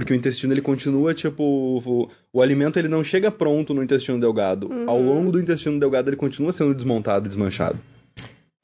Porque 0.00 0.14
o 0.14 0.16
intestino 0.16 0.50
ele 0.54 0.62
continua, 0.62 1.12
tipo, 1.12 1.42
o, 1.44 2.08
o 2.32 2.40
alimento 2.40 2.78
ele 2.78 2.88
não 2.88 3.04
chega 3.04 3.30
pronto 3.30 3.74
no 3.74 3.82
intestino 3.82 4.18
delgado. 4.18 4.66
Uhum. 4.72 4.88
Ao 4.88 4.98
longo 4.98 5.30
do 5.30 5.38
intestino 5.38 5.78
delgado 5.78 6.08
ele 6.08 6.16
continua 6.16 6.54
sendo 6.54 6.72
desmontado, 6.74 7.28
desmanchado. 7.28 7.78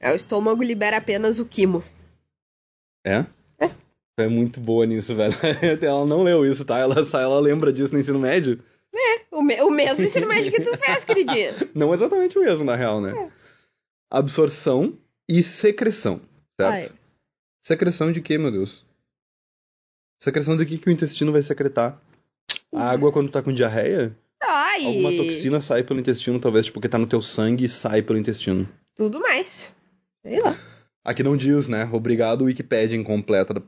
É, 0.01 0.11
o 0.11 0.17
estômago 0.17 0.63
libera 0.63 0.97
apenas 0.97 1.39
o 1.39 1.45
quimo. 1.45 1.85
É? 3.07 3.27
É 4.19 4.27
muito 4.29 4.61
boa 4.61 4.87
nisso, 4.87 5.15
velho. 5.15 5.35
Ela 5.83 6.07
não 6.07 6.23
leu 6.23 6.51
isso, 6.51 6.65
tá? 6.65 6.79
Ela, 6.79 6.95
ela 7.13 7.39
lembra 7.39 7.71
disso 7.71 7.93
no 7.93 8.01
ensino 8.01 8.19
médio. 8.19 8.59
O, 9.31 9.43
me- 9.43 9.61
o 9.61 9.69
mesmo 9.71 10.03
ensino 10.03 10.27
médio 10.27 10.51
que 10.51 10.63
tu 10.63 10.75
fez, 10.79 11.05
queridinha. 11.05 11.53
Não 11.77 11.93
exatamente 11.93 12.39
o 12.39 12.41
mesmo, 12.41 12.65
na 12.65 12.75
real, 12.75 13.03
né? 13.03 13.31
Absorção 14.11 14.97
e 15.29 15.43
secreção, 15.43 16.19
certo? 16.59 16.87
Ai. 16.87 16.91
Secreção 17.63 18.11
de 18.11 18.23
quê, 18.23 18.39
meu 18.39 18.51
Deus? 18.51 18.87
Secreção 20.19 20.57
de 20.57 20.65
que, 20.65 20.79
que 20.79 20.89
o 20.89 20.93
intestino 20.93 21.33
vai 21.33 21.43
secretar? 21.43 22.01
A 22.75 22.91
água 22.91 23.13
quando 23.13 23.31
tá 23.31 23.43
com 23.43 23.53
diarreia? 23.53 24.17
Ai. 24.43 24.87
Alguma 24.87 25.13
toxina 25.13 25.61
sai 25.61 25.83
pelo 25.83 26.01
intestino, 26.01 26.41
talvez, 26.41 26.67
tipo, 26.67 26.81
que 26.81 26.89
tá 26.89 26.99
no 26.99 27.07
teu 27.07 27.23
sangue 27.23 27.65
e 27.65 27.69
sai 27.69 28.03
pelo 28.03 28.19
intestino. 28.19 28.69
Tudo 28.95 29.21
mais. 29.21 29.75
Sei 30.23 30.41
lá. 30.41 30.57
Aqui 31.05 31.23
não 31.23 31.37
diz, 31.37 31.69
né? 31.69 31.89
Obrigado, 31.93 32.45
Wikipedia 32.45 32.97
incompleta. 32.97 33.63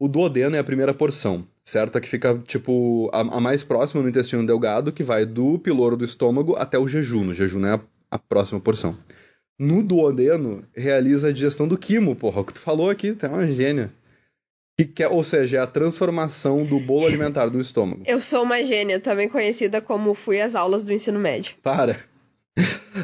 O 0.00 0.08
duodeno 0.08 0.56
é 0.56 0.58
a 0.58 0.64
primeira 0.64 0.92
porção, 0.92 1.46
certo? 1.64 1.96
A 1.96 2.00
que 2.00 2.08
fica, 2.08 2.36
tipo, 2.46 3.08
a, 3.12 3.20
a 3.20 3.40
mais 3.40 3.62
próxima 3.62 4.02
no 4.02 4.08
intestino 4.08 4.44
delgado, 4.44 4.92
que 4.92 5.04
vai 5.04 5.24
do 5.24 5.58
piloro 5.58 5.96
do 5.96 6.04
estômago 6.04 6.56
até 6.56 6.78
o 6.78 6.88
jejuno. 6.88 7.30
O 7.30 7.34
jejuno 7.34 7.66
é 7.68 7.74
a, 7.74 7.80
a 8.10 8.18
próxima 8.18 8.60
porção. 8.60 8.98
No 9.56 9.82
duodeno, 9.82 10.64
realiza 10.74 11.28
a 11.28 11.32
digestão 11.32 11.68
do 11.68 11.78
quimo, 11.78 12.16
porra. 12.16 12.40
O 12.40 12.44
que 12.44 12.54
tu 12.54 12.60
falou 12.60 12.90
aqui, 12.90 13.12
tu 13.12 13.26
é 13.26 13.28
uma 13.28 13.46
gênia. 13.46 13.92
Que, 14.82 14.86
que 14.86 15.02
é, 15.02 15.08
ou 15.08 15.22
seja, 15.22 15.58
é 15.58 15.60
a 15.60 15.66
transformação 15.66 16.64
do 16.64 16.80
bolo 16.80 17.06
alimentar 17.06 17.48
do 17.48 17.60
estômago. 17.60 18.02
Eu 18.06 18.20
sou 18.20 18.42
uma 18.42 18.62
gênia, 18.62 18.98
também 18.98 19.28
conhecida 19.28 19.80
como 19.80 20.14
fui 20.14 20.40
às 20.40 20.54
aulas 20.54 20.84
do 20.84 20.92
ensino 20.92 21.18
médio. 21.18 21.54
Para. 21.62 21.96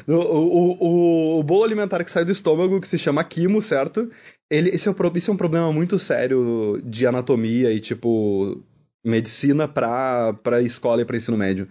O, 0.07 0.13
o, 0.13 0.77
o, 0.81 1.41
o 1.41 1.43
bolo 1.43 1.65
alimentar 1.65 2.05
que 2.05 2.11
sai 2.11 2.25
do 2.25 2.33
estômago, 2.33 2.81
que 2.81 2.89
se 2.89 2.99
chama 2.99 3.25
quimo, 3.25 3.63
certo? 3.63 4.11
Ele, 4.51 4.71
esse, 4.71 4.89
é 4.89 4.91
um, 4.91 4.95
isso 5.15 5.31
é 5.31 5.35
um 5.35 5.37
problema 5.37 5.73
muito 5.73 5.99
sério 5.99 6.81
de 6.85 7.07
anatomia 7.07 7.73
e, 7.73 7.81
tipo, 7.81 8.63
medicina 9.05 9.67
pra, 9.67 10.35
pra 10.43 10.61
escola 10.61 11.03
e 11.03 11.05
pra 11.05 11.17
ensino 11.17 11.37
médio. 11.37 11.69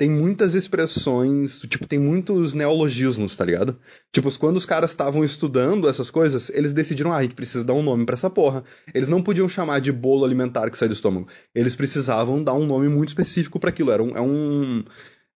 Tem 0.00 0.08
muitas 0.10 0.54
expressões, 0.54 1.58
tipo, 1.68 1.86
tem 1.86 1.98
muitos 1.98 2.54
neologismos, 2.54 3.36
tá 3.36 3.44
ligado? 3.44 3.76
Tipo, 4.10 4.30
quando 4.38 4.56
os 4.56 4.64
caras 4.64 4.92
estavam 4.92 5.22
estudando 5.22 5.86
essas 5.86 6.08
coisas, 6.08 6.48
eles 6.48 6.72
decidiram, 6.72 7.12
ah, 7.12 7.16
a 7.18 7.22
gente 7.22 7.34
precisa 7.34 7.62
dar 7.62 7.74
um 7.74 7.82
nome 7.82 8.06
pra 8.06 8.14
essa 8.14 8.30
porra. 8.30 8.64
Eles 8.94 9.10
não 9.10 9.22
podiam 9.22 9.46
chamar 9.46 9.78
de 9.82 9.92
bolo 9.92 10.24
alimentar 10.24 10.70
que 10.70 10.78
sai 10.78 10.88
do 10.88 10.94
estômago. 10.94 11.28
Eles 11.54 11.76
precisavam 11.76 12.42
dar 12.42 12.54
um 12.54 12.64
nome 12.64 12.88
muito 12.88 13.08
específico 13.08 13.60
pra 13.60 13.68
aquilo. 13.68 13.90
Era 13.90 14.02
um, 14.02 14.16
é 14.16 14.20
um. 14.22 14.82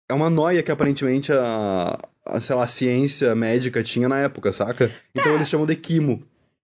É 0.08 0.14
uma 0.14 0.30
noia 0.30 0.62
que 0.62 0.70
aparentemente 0.72 1.30
a, 1.30 1.98
a, 2.24 2.40
sei 2.40 2.56
lá, 2.56 2.64
a 2.64 2.68
ciência 2.68 3.34
médica 3.34 3.82
tinha 3.82 4.08
na 4.08 4.18
época, 4.20 4.50
saca? 4.50 4.90
Então 5.10 5.24
Tá. 5.24 5.34
eles 5.34 5.48
chamam 5.48 5.66
de 5.66 5.76
quimo. 5.76 6.22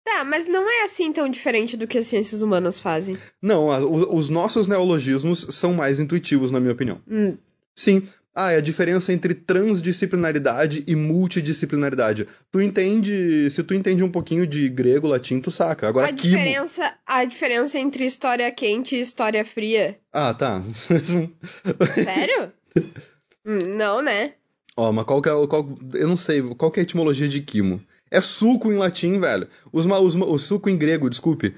Tá, 0.03 0.23
mas 0.23 0.47
não 0.47 0.69
é 0.69 0.83
assim 0.83 1.11
tão 1.13 1.27
diferente 1.29 1.75
do 1.75 1.87
que 1.87 1.97
as 1.97 2.07
ciências 2.07 2.41
humanas 2.41 2.77
fazem. 2.79 3.17
Não, 3.41 3.71
a- 3.71 3.79
o- 3.79 4.15
os 4.15 4.29
nossos 4.29 4.67
neologismos 4.67 5.47
são 5.49 5.73
mais 5.73 5.99
intuitivos, 5.99 6.51
na 6.51 6.59
minha 6.59 6.73
opinião. 6.73 6.99
Hum, 7.09 7.37
Sim. 7.75 8.07
Ah, 8.37 8.51
é 8.51 8.57
a 8.57 8.61
diferença 8.61 9.13
entre 9.13 9.33
transdisciplinaridade 9.33 10.83
e 10.85 10.93
multidisciplinaridade. 10.93 12.27
Tu 12.51 12.61
entende. 12.61 13.49
Se 13.49 13.63
tu 13.63 13.73
entende 13.73 14.03
um 14.03 14.11
pouquinho 14.11 14.45
de 14.45 14.67
grego, 14.67 15.07
latim, 15.07 15.39
tu 15.39 15.49
saca. 15.49 15.87
Agora, 15.87 16.07
a 16.07 16.13
quimo. 16.13 16.35
diferença, 16.35 16.93
a 17.05 17.23
diferença 17.23 17.79
entre 17.79 18.05
história 18.05 18.51
quente 18.51 18.97
e 18.97 18.99
história 18.99 19.45
fria. 19.45 19.97
Ah, 20.11 20.33
tá. 20.33 20.61
Sério? 22.03 22.51
Não, 23.45 24.01
né? 24.01 24.33
Ó, 24.75 24.91
mas 24.91 25.05
qual 25.05 25.21
que 25.21 25.29
é. 25.29 25.47
Qual, 25.47 25.77
eu 25.93 26.07
não 26.07 26.17
sei, 26.17 26.41
qual 26.55 26.69
que 26.69 26.79
é 26.79 26.81
a 26.81 26.83
etimologia 26.83 27.29
de 27.29 27.39
quimo? 27.39 27.81
É 28.11 28.19
suco 28.19 28.69
em 28.69 28.75
latim, 28.75 29.17
velho. 29.17 29.47
Os, 29.71 29.85
os, 29.85 30.15
o 30.15 30.37
suco 30.37 30.69
em 30.69 30.77
grego, 30.77 31.09
desculpe. 31.09 31.55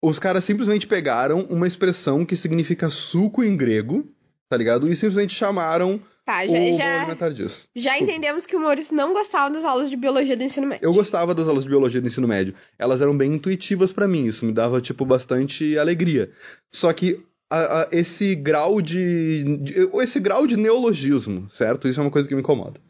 Os 0.00 0.18
caras 0.18 0.44
simplesmente 0.44 0.86
pegaram 0.86 1.40
uma 1.50 1.66
expressão 1.66 2.24
que 2.24 2.36
significa 2.36 2.90
suco 2.90 3.42
em 3.42 3.56
grego, 3.56 4.06
tá 4.54 4.58
ligado? 4.58 4.90
E 4.90 4.94
simplesmente 4.94 5.34
chamaram 5.34 6.00
Tá, 6.24 6.46
já, 6.46 6.56
já, 6.72 7.04
já 7.76 7.98
entendemos 7.98 8.46
que 8.46 8.56
o 8.56 8.60
Maurício 8.60 8.96
não 8.96 9.12
gostava 9.12 9.52
das 9.52 9.62
aulas 9.62 9.90
de 9.90 9.96
biologia 9.96 10.34
do 10.34 10.42
ensino 10.42 10.66
médio. 10.66 10.82
Eu 10.86 10.94
gostava 10.94 11.34
das 11.34 11.46
aulas 11.46 11.64
de 11.64 11.68
biologia 11.68 12.00
do 12.00 12.06
ensino 12.06 12.26
médio. 12.26 12.54
Elas 12.78 13.02
eram 13.02 13.14
bem 13.14 13.34
intuitivas 13.34 13.92
pra 13.92 14.08
mim, 14.08 14.24
isso 14.24 14.46
me 14.46 14.52
dava, 14.52 14.80
tipo, 14.80 15.04
bastante 15.04 15.76
alegria. 15.78 16.30
Só 16.72 16.90
que 16.94 17.20
a- 17.50 17.82
a- 17.82 17.88
esse 17.92 18.34
grau 18.34 18.80
de, 18.80 19.44
de- 19.60 19.88
Esse 20.02 20.18
grau 20.18 20.46
de 20.46 20.56
neologismo, 20.56 21.46
certo? 21.50 21.86
Isso 21.88 22.00
é 22.00 22.02
uma 22.02 22.10
coisa 22.10 22.26
que 22.26 22.34
me 22.34 22.40
incomoda. 22.40 22.80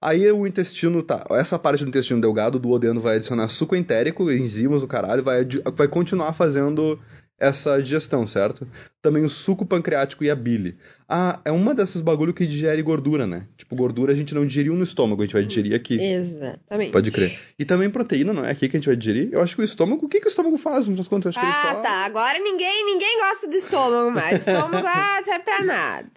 Aí 0.00 0.30
o 0.30 0.46
intestino, 0.46 1.02
tá. 1.02 1.26
Essa 1.30 1.58
parte 1.58 1.82
do 1.82 1.88
intestino 1.88 2.20
delgado 2.20 2.60
do 2.60 2.70
odeno 2.70 3.00
vai 3.00 3.16
adicionar 3.16 3.48
suco 3.48 3.74
entérico, 3.74 4.30
enzimas, 4.30 4.84
o 4.84 4.86
caralho, 4.86 5.24
vai, 5.24 5.44
vai 5.74 5.88
continuar 5.88 6.32
fazendo 6.32 6.96
essa 7.38 7.80
digestão, 7.80 8.26
certo? 8.26 8.66
Também 9.00 9.24
o 9.24 9.30
suco 9.30 9.64
pancreático 9.64 10.24
e 10.24 10.30
a 10.30 10.34
bile. 10.34 10.76
Ah, 11.08 11.40
é 11.44 11.52
uma 11.52 11.74
dessas 11.74 12.02
bagulho 12.02 12.34
que 12.34 12.44
digere 12.46 12.82
gordura, 12.82 13.26
né? 13.26 13.46
Tipo, 13.56 13.76
gordura 13.76 14.12
a 14.12 14.16
gente 14.16 14.34
não 14.34 14.44
digeriu 14.44 14.74
no 14.74 14.82
estômago, 14.82 15.22
a 15.22 15.24
gente 15.24 15.34
vai 15.34 15.44
digerir 15.44 15.74
aqui. 15.74 16.00
Exatamente. 16.00 16.90
Pode 16.90 17.10
crer. 17.12 17.38
E 17.58 17.64
também 17.64 17.88
proteína, 17.88 18.32
não 18.32 18.44
é 18.44 18.50
aqui 18.50 18.68
que 18.68 18.76
a 18.76 18.80
gente 18.80 18.88
vai 18.88 18.96
digerir? 18.96 19.28
Eu 19.32 19.40
acho 19.40 19.54
que 19.54 19.62
o 19.62 19.64
estômago. 19.64 20.06
O 20.06 20.08
que, 20.08 20.20
que 20.20 20.26
o 20.26 20.28
estômago 20.28 20.58
faz? 20.58 20.88
Acho 20.88 21.08
que 21.08 21.14
Ah, 21.38 21.74
só. 21.74 21.80
tá. 21.80 22.04
Agora 22.04 22.38
ninguém, 22.38 22.84
ninguém 22.84 23.20
gosta 23.20 23.46
do 23.46 23.56
estômago 23.56 24.10
mais. 24.10 24.46
Estômago 24.48 24.86
ah, 24.86 25.20
serve 25.22 25.44
pra 25.44 25.62
nada. 25.64 26.10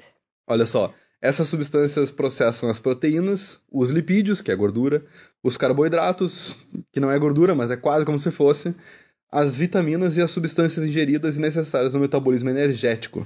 Olha 0.47 0.65
só. 0.65 0.93
Essas 1.21 1.47
substâncias 1.49 2.09
processam 2.09 2.67
as 2.67 2.79
proteínas, 2.79 3.59
os 3.71 3.91
lipídios, 3.91 4.41
que 4.41 4.51
é 4.51 4.55
gordura, 4.55 5.05
os 5.43 5.55
carboidratos, 5.55 6.55
que 6.91 6.99
não 6.99 7.11
é 7.11 7.19
gordura, 7.19 7.53
mas 7.53 7.69
é 7.69 7.77
quase 7.77 8.07
como 8.07 8.17
se 8.17 8.31
fosse, 8.31 8.73
as 9.31 9.55
vitaminas 9.55 10.17
e 10.17 10.21
as 10.21 10.31
substâncias 10.31 10.85
ingeridas 10.85 11.37
e 11.37 11.39
necessárias 11.39 11.93
no 11.93 11.99
metabolismo 11.99 12.49
energético. 12.49 13.25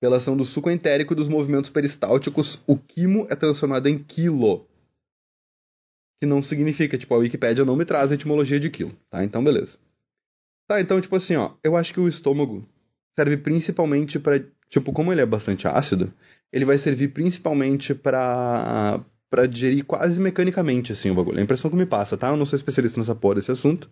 Pela 0.00 0.18
ação 0.18 0.36
do 0.36 0.44
suco 0.44 0.70
entérico 0.70 1.12
e 1.12 1.16
dos 1.16 1.28
movimentos 1.28 1.70
peristálticos, 1.70 2.62
o 2.66 2.76
quimo 2.76 3.26
é 3.30 3.34
transformado 3.34 3.88
em 3.88 3.98
quilo. 3.98 4.66
Que 6.20 6.26
não 6.26 6.42
significa, 6.42 6.98
tipo, 6.98 7.14
a 7.14 7.18
Wikipédia 7.18 7.64
não 7.64 7.76
me 7.76 7.84
traz 7.84 8.12
a 8.12 8.14
etimologia 8.14 8.60
de 8.60 8.70
quilo, 8.70 8.92
tá? 9.10 9.24
Então, 9.24 9.42
beleza. 9.42 9.78
Tá, 10.68 10.80
então, 10.80 11.00
tipo 11.00 11.16
assim, 11.16 11.34
ó, 11.36 11.52
eu 11.64 11.76
acho 11.76 11.94
que 11.94 12.00
o 12.00 12.06
estômago 12.06 12.68
serve 13.16 13.38
principalmente 13.38 14.18
pra, 14.18 14.38
tipo, 14.68 14.92
como 14.92 15.12
ele 15.12 15.22
é 15.22 15.26
bastante 15.26 15.66
ácido, 15.66 16.12
ele 16.52 16.64
vai 16.64 16.76
servir 16.78 17.08
principalmente 17.08 17.94
pra 17.94 19.00
para 19.30 19.46
digerir 19.46 19.84
quase 19.84 20.18
mecanicamente, 20.20 20.92
assim, 20.92 21.10
o 21.10 21.14
bagulho. 21.14 21.36
É 21.36 21.40
a 21.40 21.44
impressão 21.44 21.70
que 21.70 21.76
me 21.76 21.84
passa, 21.84 22.16
tá? 22.16 22.28
Eu 22.28 22.36
não 22.36 22.46
sou 22.46 22.56
especialista 22.56 22.98
nessa 22.98 23.14
porra 23.14 23.34
desse 23.34 23.50
assunto. 23.50 23.90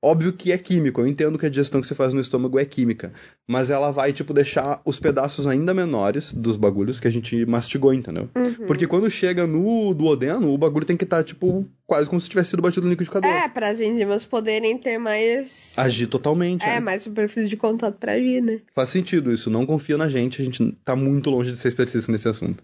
Óbvio 0.00 0.32
que 0.32 0.52
é 0.52 0.58
químico, 0.58 1.00
eu 1.00 1.06
entendo 1.06 1.38
que 1.38 1.46
a 1.46 1.48
digestão 1.48 1.80
que 1.80 1.86
você 1.86 1.94
faz 1.94 2.12
no 2.12 2.20
estômago 2.20 2.58
é 2.58 2.64
química, 2.64 3.12
mas 3.46 3.70
ela 3.70 3.90
vai, 3.90 4.12
tipo, 4.12 4.34
deixar 4.34 4.80
os 4.84 5.00
pedaços 5.00 5.46
ainda 5.46 5.72
menores 5.72 6.32
dos 6.32 6.56
bagulhos 6.56 7.00
que 7.00 7.08
a 7.08 7.10
gente 7.10 7.46
mastigou, 7.46 7.94
entendeu? 7.94 8.28
Uhum. 8.36 8.66
Porque 8.66 8.86
quando 8.86 9.10
chega 9.10 9.46
no 9.46 9.94
duodeno, 9.94 10.52
o 10.52 10.58
bagulho 10.58 10.84
tem 10.84 10.96
que 10.96 11.04
estar, 11.04 11.24
tipo, 11.24 11.66
quase 11.86 12.08
como 12.10 12.20
se 12.20 12.28
tivesse 12.28 12.50
sido 12.50 12.62
batido 12.62 12.84
no 12.84 12.90
liquidificador. 12.90 13.30
É, 13.30 13.48
para 13.48 13.68
as 13.68 13.80
enzimas 13.80 14.24
poderem 14.24 14.76
ter 14.76 14.98
mais. 14.98 15.74
Agir 15.78 16.08
totalmente. 16.08 16.62
É, 16.62 16.74
né? 16.74 16.80
mais 16.80 17.02
superfície 17.02 17.48
de 17.48 17.56
contato 17.56 17.96
pra 17.98 18.12
agir, 18.12 18.42
né? 18.42 18.60
Faz 18.74 18.90
sentido 18.90 19.32
isso, 19.32 19.48
não 19.48 19.64
confia 19.64 19.96
na 19.96 20.08
gente, 20.08 20.42
a 20.42 20.44
gente 20.44 20.72
tá 20.84 20.94
muito 20.94 21.30
longe 21.30 21.52
de 21.52 21.58
ser 21.58 21.68
especialista 21.68 22.12
nesse 22.12 22.28
assunto. 22.28 22.62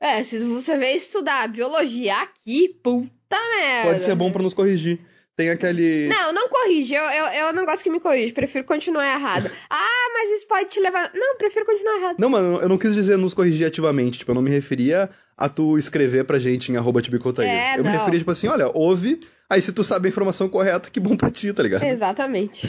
É, 0.00 0.22
se 0.22 0.38
você 0.38 0.76
veio 0.76 0.96
estudar 0.96 1.48
biologia 1.48 2.22
aqui, 2.22 2.68
puta 2.82 3.36
merda. 3.58 3.90
Pode 3.90 4.02
ser 4.02 4.14
bom 4.14 4.30
pra 4.30 4.42
nos 4.42 4.54
corrigir. 4.54 5.00
Tem 5.38 5.50
aquele. 5.50 6.08
Não, 6.08 6.32
não 6.32 6.48
corrige. 6.48 6.94
Eu, 6.94 7.04
eu, 7.04 7.26
eu 7.26 7.52
não 7.52 7.64
gosto 7.64 7.84
que 7.84 7.90
me 7.90 8.00
corrige. 8.00 8.32
Prefiro 8.32 8.64
continuar 8.64 9.06
errada. 9.06 9.48
Ah, 9.70 10.10
mas 10.12 10.30
isso 10.30 10.48
pode 10.48 10.68
te 10.68 10.80
levar. 10.80 11.12
Não, 11.14 11.36
prefiro 11.36 11.64
continuar 11.64 11.96
errado. 11.96 12.16
Não, 12.18 12.28
mano, 12.28 12.60
eu 12.60 12.68
não 12.68 12.76
quis 12.76 12.94
dizer 12.94 13.16
nos 13.16 13.34
corrigir 13.34 13.66
ativamente. 13.66 14.18
Tipo, 14.18 14.32
eu 14.32 14.34
não 14.34 14.42
me 14.42 14.50
referia 14.50 15.08
a 15.36 15.48
tu 15.48 15.78
escrever 15.78 16.24
pra 16.24 16.40
gente 16.40 16.72
em 16.72 16.76
arroba 16.76 17.00
tibicotaí. 17.00 17.46
É, 17.46 17.74
eu 17.74 17.84
me 17.84 17.90
não. 17.90 17.92
referia, 17.92 18.18
tipo 18.18 18.30
assim, 18.32 18.48
olha, 18.48 18.68
ouve, 18.74 19.20
aí 19.48 19.62
se 19.62 19.72
tu 19.72 19.84
sabe 19.84 20.08
a 20.08 20.10
informação 20.10 20.48
correta, 20.48 20.90
que 20.90 20.98
bom 20.98 21.16
pra 21.16 21.30
ti, 21.30 21.52
tá 21.52 21.62
ligado? 21.62 21.84
Exatamente. 21.84 22.68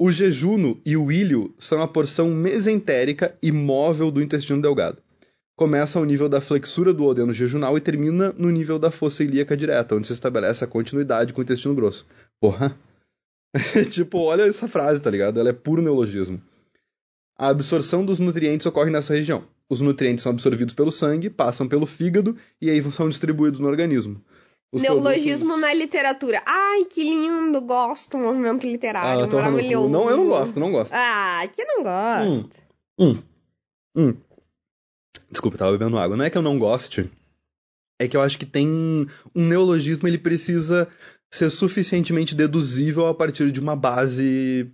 O 0.00 0.10
jejuno 0.10 0.80
e 0.84 0.96
o 0.96 1.12
ilho 1.12 1.54
são 1.58 1.80
a 1.80 1.86
porção 1.86 2.28
mesentérica 2.30 3.36
e 3.40 3.52
móvel 3.52 4.10
do 4.10 4.22
intestino 4.22 4.60
delgado. 4.60 5.00
Começa 5.58 5.98
ao 5.98 6.04
nível 6.04 6.28
da 6.28 6.40
flexura 6.40 6.94
do 6.94 7.04
odeno 7.04 7.32
jejunal 7.32 7.76
e 7.76 7.80
termina 7.80 8.32
no 8.38 8.48
nível 8.48 8.78
da 8.78 8.92
fossa 8.92 9.24
ilíaca 9.24 9.56
direta, 9.56 9.96
onde 9.96 10.06
se 10.06 10.12
estabelece 10.12 10.62
a 10.62 10.68
continuidade 10.68 11.32
com 11.32 11.40
o 11.40 11.42
intestino 11.42 11.74
grosso. 11.74 12.06
Porra. 12.40 12.78
tipo, 13.90 14.18
olha 14.18 14.42
essa 14.44 14.68
frase, 14.68 15.02
tá 15.02 15.10
ligado? 15.10 15.40
Ela 15.40 15.48
é 15.48 15.52
puro 15.52 15.82
neologismo. 15.82 16.40
A 17.36 17.48
absorção 17.48 18.04
dos 18.04 18.20
nutrientes 18.20 18.68
ocorre 18.68 18.88
nessa 18.88 19.14
região. 19.14 19.42
Os 19.68 19.80
nutrientes 19.80 20.22
são 20.22 20.30
absorvidos 20.30 20.74
pelo 20.74 20.92
sangue, 20.92 21.28
passam 21.28 21.66
pelo 21.66 21.86
fígado 21.86 22.36
e 22.62 22.70
aí 22.70 22.80
são 22.92 23.08
distribuídos 23.08 23.58
no 23.58 23.66
organismo. 23.66 24.22
Os 24.72 24.80
Neologismo 24.80 25.48
produtos- 25.48 25.60
na 25.60 25.74
literatura. 25.74 26.42
Ai, 26.46 26.84
que 26.84 27.02
lindo. 27.02 27.60
Gosto 27.62 28.12
do 28.12 28.18
movimento 28.18 28.64
literário. 28.64 29.24
Ah, 29.24 29.34
maravilhoso. 29.34 29.88
Não, 29.88 30.08
eu 30.08 30.18
não 30.18 30.28
gosto, 30.28 30.60
não 30.60 30.70
gosto. 30.70 30.92
Ah, 30.92 31.42
que 31.52 31.64
não 31.64 31.82
gosta. 31.82 32.62
Hum. 32.96 33.18
Hum. 33.96 34.14
Desculpa, 35.30 35.56
eu 35.56 35.58
tava 35.58 35.72
bebendo 35.72 35.98
água. 35.98 36.16
Não 36.16 36.24
é 36.24 36.30
que 36.30 36.38
eu 36.38 36.42
não 36.42 36.58
goste. 36.58 37.10
É 38.00 38.06
que 38.06 38.16
eu 38.16 38.20
acho 38.20 38.38
que 38.38 38.46
tem 38.46 38.68
um 38.68 39.46
neologismo, 39.46 40.06
ele 40.06 40.18
precisa 40.18 40.88
ser 41.30 41.50
suficientemente 41.50 42.34
deduzível 42.34 43.06
a 43.06 43.14
partir 43.14 43.50
de 43.50 43.60
uma 43.60 43.76
base 43.76 44.70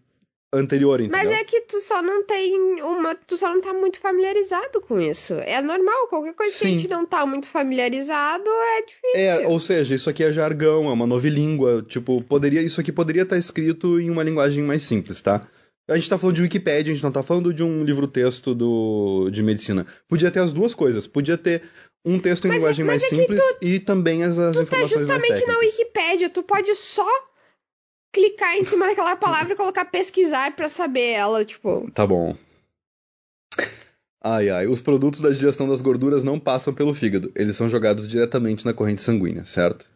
anterior, 0.52 1.00
entendeu? 1.00 1.30
Mas 1.30 1.30
é 1.30 1.44
que 1.44 1.62
tu 1.62 1.80
só 1.80 2.00
não 2.00 2.24
tem 2.24 2.80
uma. 2.82 3.14
Tu 3.14 3.36
só 3.36 3.52
não 3.52 3.60
tá 3.60 3.72
muito 3.72 3.98
familiarizado 3.98 4.80
com 4.80 5.00
isso. 5.00 5.34
É 5.34 5.60
normal, 5.60 6.06
qualquer 6.08 6.34
coisa 6.34 6.52
que 6.52 6.58
Sim. 6.58 6.66
a 6.66 6.70
gente 6.70 6.88
não 6.88 7.04
tá 7.04 7.26
muito 7.26 7.48
familiarizado 7.48 8.48
é 8.48 8.82
difícil. 8.82 9.20
É, 9.20 9.48
ou 9.48 9.58
seja, 9.58 9.94
isso 9.94 10.08
aqui 10.08 10.22
é 10.22 10.32
jargão, 10.32 10.88
é 10.88 10.92
uma 10.92 11.06
novilíngua, 11.06 11.84
tipo, 11.88 12.22
poderia, 12.24 12.62
isso 12.62 12.80
aqui 12.80 12.92
poderia 12.92 13.22
estar 13.22 13.36
escrito 13.36 13.98
em 13.98 14.10
uma 14.10 14.22
linguagem 14.22 14.62
mais 14.62 14.82
simples, 14.84 15.20
tá? 15.20 15.46
A 15.88 15.96
gente 15.96 16.08
tá 16.08 16.18
falando 16.18 16.36
de 16.36 16.42
Wikipédia, 16.42 16.90
a 16.92 16.94
gente 16.94 17.04
não 17.04 17.12
tá 17.12 17.22
falando 17.22 17.52
de 17.52 17.62
um 17.62 17.84
livro-texto 17.84 18.54
do, 18.54 19.28
de 19.30 19.42
medicina. 19.42 19.84
Podia 20.08 20.30
ter 20.30 20.40
as 20.40 20.52
duas 20.52 20.74
coisas. 20.74 21.06
Podia 21.06 21.36
ter 21.36 21.62
um 22.04 22.18
texto 22.18 22.46
em 22.46 22.48
Mas 22.48 22.56
é- 22.56 22.58
linguagem 22.60 22.84
mas 22.86 23.02
mais 23.02 23.12
é 23.12 23.16
simples 23.16 23.40
e 23.60 23.78
também 23.78 24.24
as, 24.24 24.38
as 24.38 24.56
Tu 24.56 24.60
tá 24.60 24.62
informações 24.78 25.02
mais 25.08 25.20
justamente 25.20 25.46
na. 25.46 25.58
Wikipédia, 25.58 26.30
tu 26.30 26.42
pode 26.42 26.74
só 26.74 27.06
clicar 28.14 28.56
em 28.56 28.64
cima 28.64 28.86
daquela 28.86 29.14
palavra 29.16 29.52
e 29.52 29.56
colocar 29.56 29.84
pesquisar 29.84 30.56
pra 30.56 30.70
saber 30.70 31.10
ela, 31.10 31.44
tipo. 31.44 31.90
Tá 31.92 32.06
bom. 32.06 32.34
Ai, 34.22 34.48
ai. 34.48 34.66
Os 34.66 34.80
produtos 34.80 35.20
da 35.20 35.28
digestão 35.28 35.68
das 35.68 35.82
gorduras 35.82 36.24
não 36.24 36.40
passam 36.40 36.72
pelo 36.72 36.94
fígado. 36.94 37.30
Eles 37.34 37.56
são 37.56 37.68
jogados 37.68 38.08
diretamente 38.08 38.64
na 38.64 38.72
corrente 38.72 39.02
sanguínea, 39.02 39.44
certo? 39.44 39.86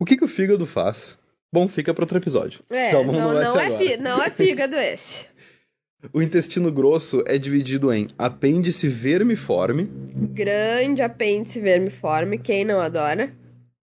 O 0.00 0.04
que, 0.04 0.16
que 0.16 0.24
o 0.24 0.28
fígado 0.28 0.66
faz? 0.66 1.16
Bom, 1.52 1.68
fica 1.68 1.92
para 1.92 2.04
outro 2.04 2.18
episódio. 2.18 2.60
É, 2.70 2.88
Então, 2.88 3.04
vamos 3.04 3.20
não, 3.20 3.32
não, 3.34 3.60
é 3.60 3.70
fi- 3.78 3.96
não 3.96 4.22
é 4.22 4.30
fígado 4.30 4.76
esse. 4.76 5.26
O 6.14 6.22
intestino 6.22 6.72
grosso 6.72 7.22
é 7.26 7.36
dividido 7.36 7.92
em 7.92 8.08
apêndice 8.16 8.88
vermiforme. 8.88 9.84
Grande 10.32 11.02
apêndice 11.02 11.60
vermiforme, 11.60 12.38
quem 12.38 12.64
não 12.64 12.80
adora? 12.80 13.30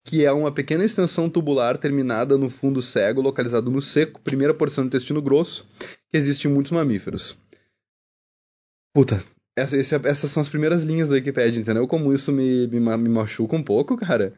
que 0.04 0.26
é 0.26 0.32
uma 0.32 0.52
pequena 0.52 0.84
extensão 0.86 1.30
tubular 1.30 1.78
terminada 1.78 2.38
no 2.38 2.50
fundo 2.50 2.82
cego, 2.82 3.22
localizado 3.22 3.70
no 3.70 3.82
seco, 3.82 4.20
primeira 4.22 4.54
porção 4.54 4.86
do 4.86 4.88
intestino 4.88 5.22
grosso, 5.22 5.68
que 6.10 6.18
existe 6.18 6.48
em 6.48 6.52
muitos 6.52 6.72
mamíferos. 6.72 7.38
Puta, 8.96 9.22
essa, 9.56 9.78
esse- 9.78 9.96
essas 9.96 10.32
são 10.32 10.42
as 10.42 10.50
primeiras 10.50 10.84
linhas 10.84 11.10
da 11.10 11.16
Wikipedia, 11.16 11.62
entendeu? 11.62 11.88
Como 11.88 12.14
isso 12.14 12.32
me, 12.32 12.68
me, 12.68 12.80
me 12.80 13.10
machuca 13.10 13.56
um 13.56 13.62
pouco, 13.64 13.96
cara. 13.98 14.34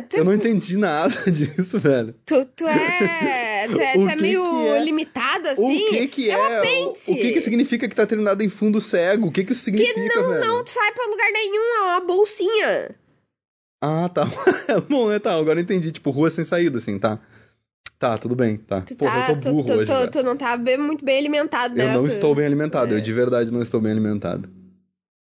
Tu, 0.00 0.16
Eu 0.16 0.24
não 0.24 0.32
entendi 0.34 0.76
nada 0.76 1.14
disso, 1.30 1.78
velho. 1.78 2.14
tu, 2.26 2.44
tu 2.56 2.66
é. 2.66 3.66
Tu 3.68 3.80
é, 3.80 3.92
O 3.98 4.02
tu 4.04 4.08
é 4.08 4.16
que 4.16 4.22
meio 4.22 4.42
que 4.44 4.66
é? 4.68 4.84
limitado, 4.84 5.48
o 5.48 5.50
assim. 5.50 5.88
que 5.90 6.06
que 6.08 6.30
é? 6.30 6.32
É 6.34 6.38
um 6.38 6.58
apêndice. 6.58 7.12
O 7.12 7.16
que 7.16 7.32
que 7.32 7.40
significa 7.40 7.88
que 7.88 7.94
tá 7.94 8.06
terminado 8.06 8.42
em 8.42 8.48
fundo 8.48 8.80
cego? 8.80 9.28
O 9.28 9.32
que 9.32 9.44
que 9.44 9.52
isso 9.52 9.62
significa, 9.64 10.20
não, 10.20 10.28
velho? 10.30 10.44
não 10.44 10.66
sai 10.66 10.92
pra 10.92 11.06
lugar 11.06 11.30
nenhum, 11.32 11.76
é 11.76 11.80
uma 11.82 12.00
bolsinha. 12.00 12.94
Ah, 13.82 14.08
tá. 14.08 14.26
Bom, 14.88 15.12
é, 15.12 15.18
tá, 15.18 15.34
agora 15.34 15.58
eu 15.58 15.62
entendi. 15.62 15.92
Tipo, 15.92 16.10
rua 16.10 16.30
sem 16.30 16.44
saída, 16.44 16.78
assim, 16.78 16.98
tá. 16.98 17.18
Tá, 17.98 18.18
tudo 18.18 18.34
bem, 18.34 18.56
tá. 18.56 18.80
Tu, 18.82 18.96
Porra, 18.96 19.26
tá, 19.26 19.32
eu 19.32 19.40
tô 19.40 19.50
burro 19.52 19.66
tu, 19.66 19.72
hoje, 19.74 19.92
tu, 20.06 20.10
tu 20.10 20.22
não 20.22 20.36
tá 20.36 20.56
bem- 20.56 20.76
muito 20.78 21.04
bem 21.04 21.18
alimentado, 21.18 21.74
né? 21.74 21.84
Eu 21.86 21.92
não 21.92 22.06
estou 22.06 22.34
bem 22.34 22.44
alimentado, 22.44 22.92
É. 22.94 22.98
eu 22.98 23.00
de 23.00 23.12
verdade 23.12 23.50
não 23.52 23.62
estou 23.62 23.80
bem 23.80 23.92
alimentado. 23.92 24.50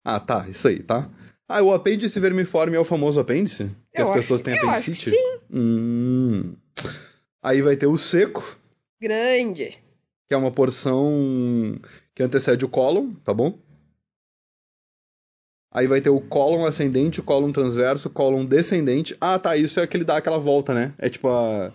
Ah, 0.06 0.20
tá, 0.20 0.46
isso 0.50 0.68
aí, 0.68 0.82
tá? 0.84 1.10
Ah, 1.48 1.62
o 1.62 1.74
apêndice 1.74 2.20
vermiforme 2.20 2.76
é 2.76 2.80
o 2.80 2.84
famoso 2.84 3.20
apêndice? 3.20 3.72
Que 3.94 4.02
Eu 4.02 4.06
as 4.06 4.10
acho- 4.10 4.20
pessoas 4.20 4.42
têm 4.42 4.54
apendicite? 4.58 5.10
sim. 5.12 5.40
Hum. 5.52 6.56
Aí 7.42 7.62
vai 7.62 7.78
ter 7.78 7.88
o 7.88 7.98
seco, 7.98 8.58
Grande. 9.02 9.78
que 10.28 10.34
é 10.34 10.38
uma 10.38 10.52
porção 10.52 11.80
que 12.14 12.22
antecede 12.22 12.66
o 12.66 12.70
cólon, 12.70 13.14
tá 13.24 13.34
bom? 13.34 13.58
Aí 15.72 15.86
vai 15.88 16.02
ter 16.02 16.10
o 16.10 16.20
cólon 16.20 16.66
ascendente, 16.66 17.20
o 17.20 17.24
cólon 17.24 17.52
transverso, 17.52 18.08
o 18.08 18.12
cólon 18.12 18.46
descendente. 18.46 19.16
Ah, 19.22 19.38
tá, 19.38 19.56
isso 19.56 19.80
é 19.80 19.88
que 19.88 19.96
ele 19.96 20.04
dá 20.06 20.18
aquela 20.18 20.40
volta, 20.40 20.74
né? 20.74 20.94
É 20.98 21.10
tipo 21.10 21.28
a... 21.30 21.72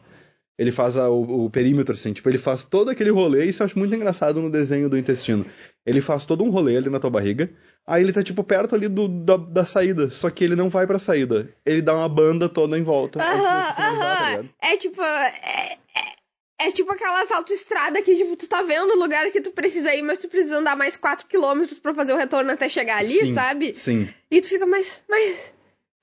Ele 0.58 0.70
faz 0.70 0.96
a- 0.98 1.08
o, 1.08 1.46
o 1.46 1.50
perímetro, 1.50 1.94
assim. 1.94 2.12
Tipo, 2.12 2.28
ele 2.28 2.38
faz 2.38 2.62
todo 2.64 2.90
aquele 2.90 3.10
rolê. 3.10 3.44
Isso 3.46 3.62
eu 3.62 3.66
acho 3.66 3.78
muito 3.78 3.94
engraçado 3.94 4.40
no 4.40 4.50
desenho 4.50 4.88
do 4.88 4.96
intestino. 4.98 5.44
Ele 5.84 6.00
faz 6.00 6.26
todo 6.26 6.44
um 6.44 6.50
rolê 6.50 6.76
ali 6.76 6.90
na 6.90 7.00
tua 7.00 7.10
barriga. 7.10 7.50
Aí 7.86 8.02
ele 8.02 8.12
tá, 8.12 8.22
tipo, 8.22 8.44
perto 8.44 8.74
ali 8.74 8.86
do, 8.86 9.08
da, 9.08 9.36
da 9.36 9.64
saída. 9.66 10.08
Só 10.10 10.30
que 10.30 10.44
ele 10.44 10.54
não 10.54 10.68
vai 10.68 10.86
pra 10.86 10.98
saída. 10.98 11.48
Ele 11.66 11.82
dá 11.82 11.94
uma 11.96 12.08
banda 12.08 12.48
toda 12.48 12.78
em 12.78 12.82
volta. 12.82 13.20
Aham, 13.20 13.74
tá 13.74 13.88
aham. 13.88 14.28
ligado? 14.30 14.48
É 14.62 14.76
tipo. 14.76 15.02
É, 15.02 15.78
é, 15.96 16.66
é 16.68 16.70
tipo 16.70 16.92
aquelas 16.92 17.32
autoestradas 17.32 18.04
que, 18.04 18.14
tipo, 18.14 18.36
tu 18.36 18.46
tá 18.48 18.62
vendo 18.62 18.92
o 18.92 18.98
lugar 18.98 19.28
que 19.32 19.40
tu 19.40 19.50
precisa 19.50 19.92
ir, 19.96 20.02
mas 20.02 20.20
tu 20.20 20.28
precisa 20.28 20.58
andar 20.58 20.76
mais 20.76 20.96
4km 20.96 21.80
pra 21.80 21.92
fazer 21.94 22.12
o 22.12 22.16
retorno 22.16 22.52
até 22.52 22.68
chegar 22.68 22.98
ali, 22.98 23.26
Sim, 23.26 23.34
sabe? 23.34 23.74
Sim. 23.74 24.08
E 24.30 24.40
tu 24.40 24.48
fica, 24.48 24.66
mas. 24.66 25.02
Mas. 25.08 25.52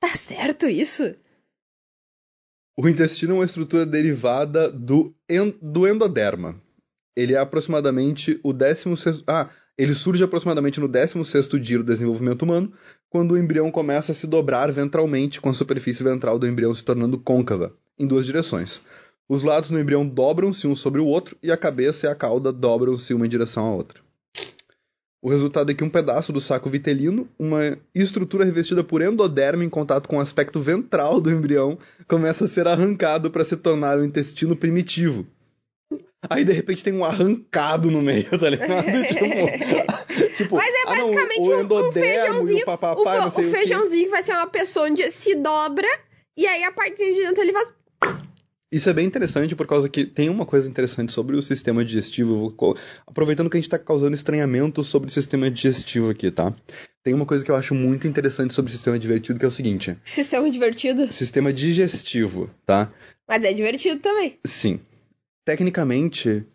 Tá 0.01 0.10
certo 0.10 0.68
isso? 0.68 1.13
O 2.81 2.88
intestino 2.88 3.33
é 3.33 3.36
uma 3.39 3.43
estrutura 3.45 3.86
derivada 3.86 4.71
do, 4.71 5.13
en- 5.29 5.53
do 5.62 5.86
endoderma. 5.86 6.55
Ele 7.13 7.33
é 7.33 7.38
aproximadamente 7.38 8.39
o 8.41 8.53
16. 8.53 9.24
Ah, 9.27 9.50
ele 9.77 9.93
surge 9.93 10.24
aproximadamente 10.24 10.79
no 10.79 10.88
16 10.88 11.50
dia 11.62 11.79
do 11.79 11.83
desenvolvimento 11.83 12.43
humano, 12.43 12.71
quando 13.09 13.33
o 13.33 13.38
embrião 13.38 13.69
começa 13.69 14.13
a 14.13 14.15
se 14.15 14.25
dobrar 14.25 14.71
ventralmente, 14.71 15.41
com 15.41 15.50
a 15.50 15.53
superfície 15.53 16.01
ventral 16.05 16.39
do 16.39 16.48
embrião 16.48 16.74
se 16.74 16.86
tornando 16.86 17.19
côncava, 17.19 17.74
em 17.98 18.07
duas 18.07 18.25
direções. 18.25 18.81
Os 19.27 19.43
lados 19.43 19.69
do 19.71 19.77
embrião 19.77 20.07
dobram-se 20.07 20.65
um 20.65 20.74
sobre 20.74 21.01
o 21.01 21.05
outro 21.05 21.38
e 21.43 21.51
a 21.51 21.57
cabeça 21.57 22.07
e 22.07 22.09
a 22.09 22.15
cauda 22.15 22.50
dobram-se 22.53 23.13
uma 23.13 23.25
em 23.25 23.29
direção 23.29 23.65
à 23.67 23.75
outra. 23.75 24.00
O 25.21 25.29
resultado 25.29 25.69
é 25.69 25.73
que 25.73 25.83
um 25.83 25.89
pedaço 25.89 26.31
do 26.31 26.39
saco 26.39 26.69
vitelino, 26.69 27.27
uma 27.38 27.77
estrutura 27.93 28.45
revestida 28.45 28.83
por 28.83 29.01
endoderma 29.01 29.65
em 29.65 29.69
contato 29.69 30.07
com 30.07 30.17
o 30.17 30.21
aspecto 30.21 30.61
ventral 30.61 31.19
do 31.19 31.29
embrião, 31.29 31.77
começa 32.07 32.45
a 32.45 32.47
ser 32.47 32.67
arrancado 32.67 33.29
para 33.29 33.43
se 33.43 33.57
tornar 33.57 33.97
o 33.97 34.05
intestino 34.05 34.55
primitivo. 34.55 35.27
Aí 36.29 36.45
de 36.45 36.53
repente 36.53 36.83
tem 36.83 36.93
um 36.93 37.03
arrancado 37.03 37.89
no 37.91 38.01
meio, 38.01 38.29
tá 38.38 38.49
ligado? 38.49 38.85
tipo, 39.07 39.25
tipo, 40.37 40.55
Mas 40.55 40.74
é 40.74 40.77
ah, 40.87 40.96
não, 40.96 41.07
basicamente 41.11 41.50
o, 41.50 41.57
um- 41.57 41.87
um 41.87 41.91
feijãozinho, 41.91 42.59
o 42.59 42.61
O, 42.61 42.65
papapá, 42.65 43.11
fe- 43.11 43.17
não 43.20 43.31
sei 43.31 43.44
o 43.44 43.48
o 43.48 43.51
quê. 43.51 43.57
feijãozinho 43.57 44.09
vai 44.09 44.24
ser 44.24 44.31
uma 44.33 44.48
pessoa 44.48 44.85
onde 44.89 45.11
se 45.11 45.35
dobra, 45.35 45.87
e 46.37 46.46
aí 46.48 46.63
a 46.63 46.72
partezinha 46.72 47.13
de 47.13 47.22
dentro 47.27 47.41
ele 47.44 47.51
faz. 47.53 47.74
Isso 48.72 48.88
é 48.88 48.94
bem 48.94 49.05
interessante 49.05 49.55
por 49.55 49.66
causa 49.66 49.90
que 49.90 50.05
tem 50.05 50.29
uma 50.29 50.46
coisa 50.46 50.70
interessante 50.70 51.12
sobre 51.12 51.36
o 51.36 51.42
sistema 51.42 51.84
digestivo. 51.84 52.55
Aproveitando 53.08 53.50
que 53.50 53.58
a 53.58 53.60
gente 53.60 53.68
está 53.68 53.79
causando 53.79 54.14
estranhamento 54.14 54.84
sobre 54.84 55.10
o 55.10 55.12
sistema 55.12 55.50
digestivo 55.50 56.12
aqui, 56.12 56.29
tá? 56.29 56.53
Tem 57.03 57.14
uma 57.14 57.25
coisa 57.25 57.44
que 57.44 57.50
eu 57.50 57.55
acho 57.55 57.74
muito 57.74 58.08
interessante 58.08 58.53
sobre 58.53 58.70
o 58.70 58.72
sistema 58.72 59.00
divertido 59.00 59.40
que 59.40 59.46
é 59.46 59.48
o 59.48 59.51
seguinte: 59.51 59.98
Sistema 60.03 60.50
divertido. 60.51 61.12
sistema 61.12 61.51
digestivo, 61.51 62.50
tá? 62.64 62.92
Mas 63.27 63.44
é 63.44 63.53
divertido 63.53 64.01
também. 64.01 64.38
Sim. 64.46 64.79
Tecnicamente, 65.44 66.46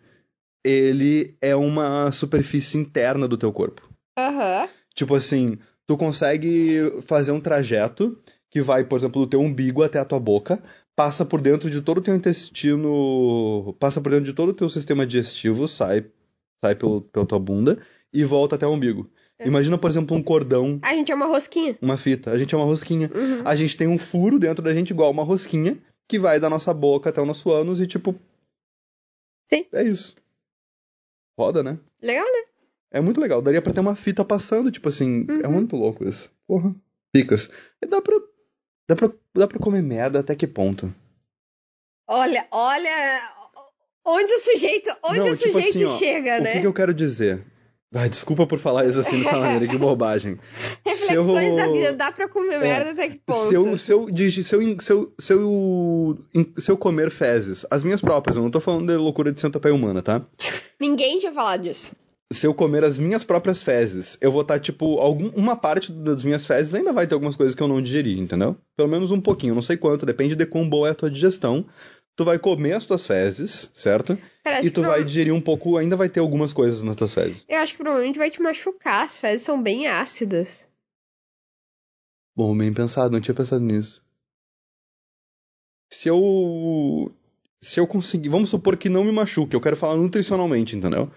ele 0.65 1.35
é 1.41 1.57
uma 1.57 2.13
superfície 2.13 2.79
interna 2.79 3.27
do 3.27 3.37
teu 3.37 3.53
corpo. 3.53 3.83
Aham. 4.17 4.69
Tipo 4.95 5.17
assim, 5.17 5.59
tu 5.85 5.97
consegue 5.97 6.93
fazer 7.03 7.33
um 7.33 7.41
trajeto 7.41 8.17
que 8.49 8.63
vai, 8.63 8.85
por 8.85 8.97
exemplo, 8.97 9.23
do 9.23 9.29
teu 9.29 9.41
umbigo 9.41 9.83
até 9.83 9.99
a 9.99 10.05
tua 10.05 10.21
boca, 10.21 10.63
passa 10.97 11.25
por 11.25 11.41
dentro 11.41 11.69
de 11.71 11.81
todo 11.83 11.99
o 11.99 12.01
teu 12.03 12.15
intestino, 12.15 13.75
passa 13.79 14.01
por 14.01 14.11
dentro 14.11 14.25
de 14.27 14.33
todo 14.33 14.51
o 14.51 14.55
teu 14.55 14.69
sistema 14.69 15.07
digestivo, 15.07 15.67
sai, 15.69 16.07
sai 16.65 16.75
pelo, 16.75 17.03
pela 17.03 17.27
tua 17.27 17.39
bunda 17.39 17.79
e 18.13 18.25
volta 18.25 18.57
até 18.57 18.67
o 18.67 18.71
umbigo. 18.73 19.11
É. 19.39 19.47
Imagina, 19.49 19.77
por 19.77 19.91
exemplo, 19.91 20.17
um 20.17 20.23
cordão, 20.23 20.79
A 20.83 20.95
gente 20.95 21.11
é 21.11 21.15
uma 21.15 21.27
rosquinha. 21.27 21.77
uma 21.83 21.97
fita. 21.97 22.31
A 22.31 22.39
gente 22.39 22.55
é 22.55 22.59
uma 22.59 22.65
rosquinha. 22.65 23.11
Uhum. 23.15 23.43
A 23.45 23.57
gente 23.57 23.77
tem 23.77 23.89
um 23.89 23.99
furo 23.99 24.39
dentro 24.39 24.63
da 24.63 24.73
gente 24.73 24.91
igual 24.91 25.11
uma 25.11 25.25
rosquinha 25.25 25.77
que 26.07 26.19
vai 26.19 26.39
da 26.39 26.49
nossa 26.49 26.73
boca 26.73 27.11
até 27.11 27.21
o 27.21 27.27
nosso 27.27 27.51
ânus 27.51 27.81
e 27.81 27.87
tipo. 27.89 28.15
Sim. 29.53 29.67
É 29.73 29.83
isso. 29.83 30.15
Roda, 31.39 31.63
né? 31.65 31.79
Legal, 32.01 32.25
né? 32.25 32.45
É 32.93 33.01
muito 33.01 33.21
legal. 33.21 33.43
Daria 33.43 33.61
pra 33.61 33.73
ter 33.73 33.81
uma 33.81 33.97
fita 33.97 34.25
passando, 34.25 34.71
tipo 34.71 34.89
assim. 34.89 35.27
É 35.43 35.49
Uhum. 35.49 35.55
muito 35.55 35.75
louco 35.75 36.09
isso. 36.09 36.31
Porra. 36.47 36.73
Picas. 37.13 37.51
E 37.83 37.87
dá 37.87 38.01
pra. 38.01 38.15
Dá 38.89 38.95
pra, 38.97 39.11
dá 39.35 39.49
pra 39.49 39.59
comer 39.59 39.83
merda 39.83 40.21
até 40.21 40.35
que 40.35 40.47
ponto? 40.47 40.95
Olha, 42.09 42.47
olha. 42.51 43.31
Onde 44.07 44.33
o 44.35 44.39
sujeito. 44.39 44.95
Onde 45.03 45.19
Não, 45.21 45.29
o 45.31 45.35
tipo 45.37 45.53
sujeito 45.53 45.77
assim, 45.77 45.85
ó, 45.87 45.97
chega, 45.97 46.39
o 46.39 46.43
né? 46.43 46.53
que, 46.53 46.61
que 46.61 46.67
eu 46.67 46.75
quero 46.75 46.93
dizer? 46.93 47.45
Ai, 47.97 48.11
desculpa 48.11 48.45
por 48.47 48.59
falar 48.59 48.85
isso 48.87 48.99
assim 48.99 49.21
dessa 49.23 49.39
maneira, 49.39 49.69
que 49.69 49.79
bobagem. 49.79 50.39
Reflexões 50.85 51.53
Seu- 51.53 51.57
da 51.57 51.69
vida. 51.73 51.93
Dá 51.93 52.11
pra 52.13 52.29
comer 52.29 52.59
merda 52.59 52.91
até 52.91 53.09
que 53.09 53.19
ponto? 53.25 53.49
Se 53.49 53.55
eu, 53.55 53.79
se, 53.79 53.93
eu, 53.93 54.09
se, 54.09 54.55
eu, 54.55 54.81
se, 54.81 54.93
eu, 54.93 55.15
se, 55.19 55.33
eu, 55.33 56.19
se 56.59 56.71
eu 56.71 56.77
comer 56.77 57.09
fezes, 57.11 57.65
as 57.71 57.85
minhas 57.85 58.01
próprias, 58.01 58.37
eu 58.37 58.43
não 58.43 58.51
tô 58.51 58.61
falando 58.61 58.89
de 58.93 58.97
loucura 58.99 59.33
de 59.33 59.41
centopeia 59.41 59.75
humana, 59.75 60.03
tá? 60.03 60.21
Ninguém 60.79 61.19
tinha 61.21 61.33
falado 61.33 61.63
disso. 61.63 61.93
Se 62.33 62.47
eu 62.47 62.55
comer 62.55 62.83
as 62.83 62.99
minhas 62.99 63.23
próprias 63.23 63.63
fezes, 63.63 64.17
eu 64.21 64.33
vou 64.33 64.43
estar, 64.43 64.59
tipo, 64.59 64.99
algum, 64.99 65.29
uma 65.31 65.55
parte 65.57 65.93
das 65.93 66.25
minhas 66.25 66.47
fezes 66.47 66.75
ainda 66.75 66.93
vai 66.93 67.07
ter 67.07 67.15
algumas 67.15 67.37
coisas 67.37 67.55
que 67.55 67.63
eu 67.63 67.69
não 67.69 67.83
digeri, 67.83 68.19
entendeu? 68.19 68.57
Pelo 68.77 68.89
menos 68.89 69.11
um 69.11 69.21
pouquinho, 69.21 69.55
não 69.55 69.63
sei 69.63 69.77
quanto, 69.77 70.07
depende 70.07 70.35
de 70.35 70.47
quão 70.47 70.69
boa 70.69 70.89
é 70.89 70.91
a 70.93 70.95
tua 70.95 71.11
digestão. 71.11 71.65
Tu 72.17 72.25
vai 72.25 72.39
comer 72.39 72.73
as 72.73 72.87
tuas 72.87 73.07
fezes, 73.07 73.71
certo? 73.75 74.17
Cara, 74.45 74.65
E 74.65 74.71
tu 74.71 74.83
vai 74.83 75.03
digerir 75.05 75.35
um 75.35 75.41
pouco, 75.41 75.77
ainda 75.77 75.97
vai 75.97 76.09
ter 76.09 76.21
algumas 76.21 76.53
coisas 76.53 76.81
nas 76.83 76.97
tuas 76.97 77.13
fezes. 77.13 77.45
Eu 77.49 77.59
acho 77.59 77.73
que 77.73 77.83
provavelmente 77.83 78.19
vai 78.19 78.31
te 78.31 78.41
machucar. 78.41 79.05
As 79.05 79.19
fezes 79.19 79.45
são 79.45 79.61
bem 79.61 79.89
ácidas. 79.89 80.69
Bom, 82.37 82.57
bem 82.57 82.73
pensado, 82.73 83.13
não 83.13 83.21
tinha 83.21 83.35
pensado 83.35 83.63
nisso. 83.63 84.03
Se 85.93 86.09
eu. 86.09 87.13
Se 87.61 87.81
eu 87.81 87.87
conseguir. 87.87 88.29
Vamos 88.29 88.51
supor 88.51 88.77
que 88.77 88.89
não 88.89 89.05
me 89.05 89.13
machuque, 89.13 89.55
eu 89.55 89.61
quero 89.61 89.77
falar 89.77 89.97
nutricionalmente, 89.97 90.77
entendeu? 90.77 91.11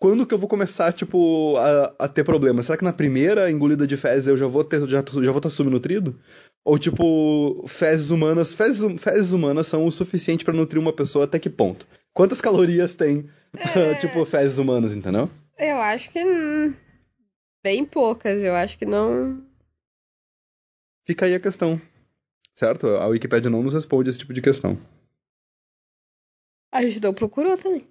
Quando 0.00 0.24
que 0.26 0.32
eu 0.32 0.38
vou 0.38 0.48
começar, 0.48 0.92
tipo, 0.92 1.56
a, 1.56 1.94
a 2.04 2.08
ter 2.08 2.22
problema? 2.24 2.62
Será 2.62 2.78
que 2.78 2.84
na 2.84 2.92
primeira 2.92 3.50
engolida 3.50 3.86
de 3.86 3.96
fezes 3.96 4.28
eu 4.28 4.36
já 4.36 4.46
vou 4.46 4.62
ter, 4.62 4.80
já, 4.88 4.98
já 5.04 5.30
vou 5.30 5.38
estar 5.38 5.50
subnutrido? 5.50 6.18
Ou, 6.64 6.78
tipo, 6.78 7.64
fezes 7.66 8.10
humanas. 8.10 8.54
Fezes, 8.54 8.82
hum- 8.82 8.96
fezes 8.96 9.32
humanas 9.32 9.66
são 9.66 9.84
o 9.86 9.90
suficiente 9.90 10.44
pra 10.44 10.54
nutrir 10.54 10.80
uma 10.80 10.92
pessoa 10.92 11.24
até 11.24 11.38
que 11.38 11.50
ponto? 11.50 11.86
Quantas 12.12 12.40
calorias 12.40 12.94
tem, 12.94 13.28
É. 13.76 13.94
tipo, 13.96 14.24
fezes 14.24 14.58
humanas, 14.58 14.94
entendeu? 14.94 15.28
Eu 15.58 15.78
acho 15.78 16.10
que. 16.10 16.24
hum, 16.24 16.74
Bem 17.64 17.84
poucas. 17.84 18.40
Eu 18.40 18.54
acho 18.54 18.78
que 18.78 18.86
não. 18.86 19.42
Fica 21.04 21.26
aí 21.26 21.34
a 21.34 21.40
questão. 21.40 21.80
Certo? 22.54 22.86
A 22.86 23.06
Wikipedia 23.06 23.50
não 23.50 23.62
nos 23.64 23.74
responde 23.74 24.10
esse 24.10 24.18
tipo 24.18 24.32
de 24.32 24.42
questão. 24.42 24.78
A 26.72 26.82
gente 26.82 27.00
não 27.02 27.14
procurou 27.14 27.56
também. 27.56 27.86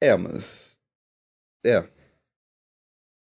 É, 0.00 0.16
mas. 0.16 0.73
É. 1.64 1.82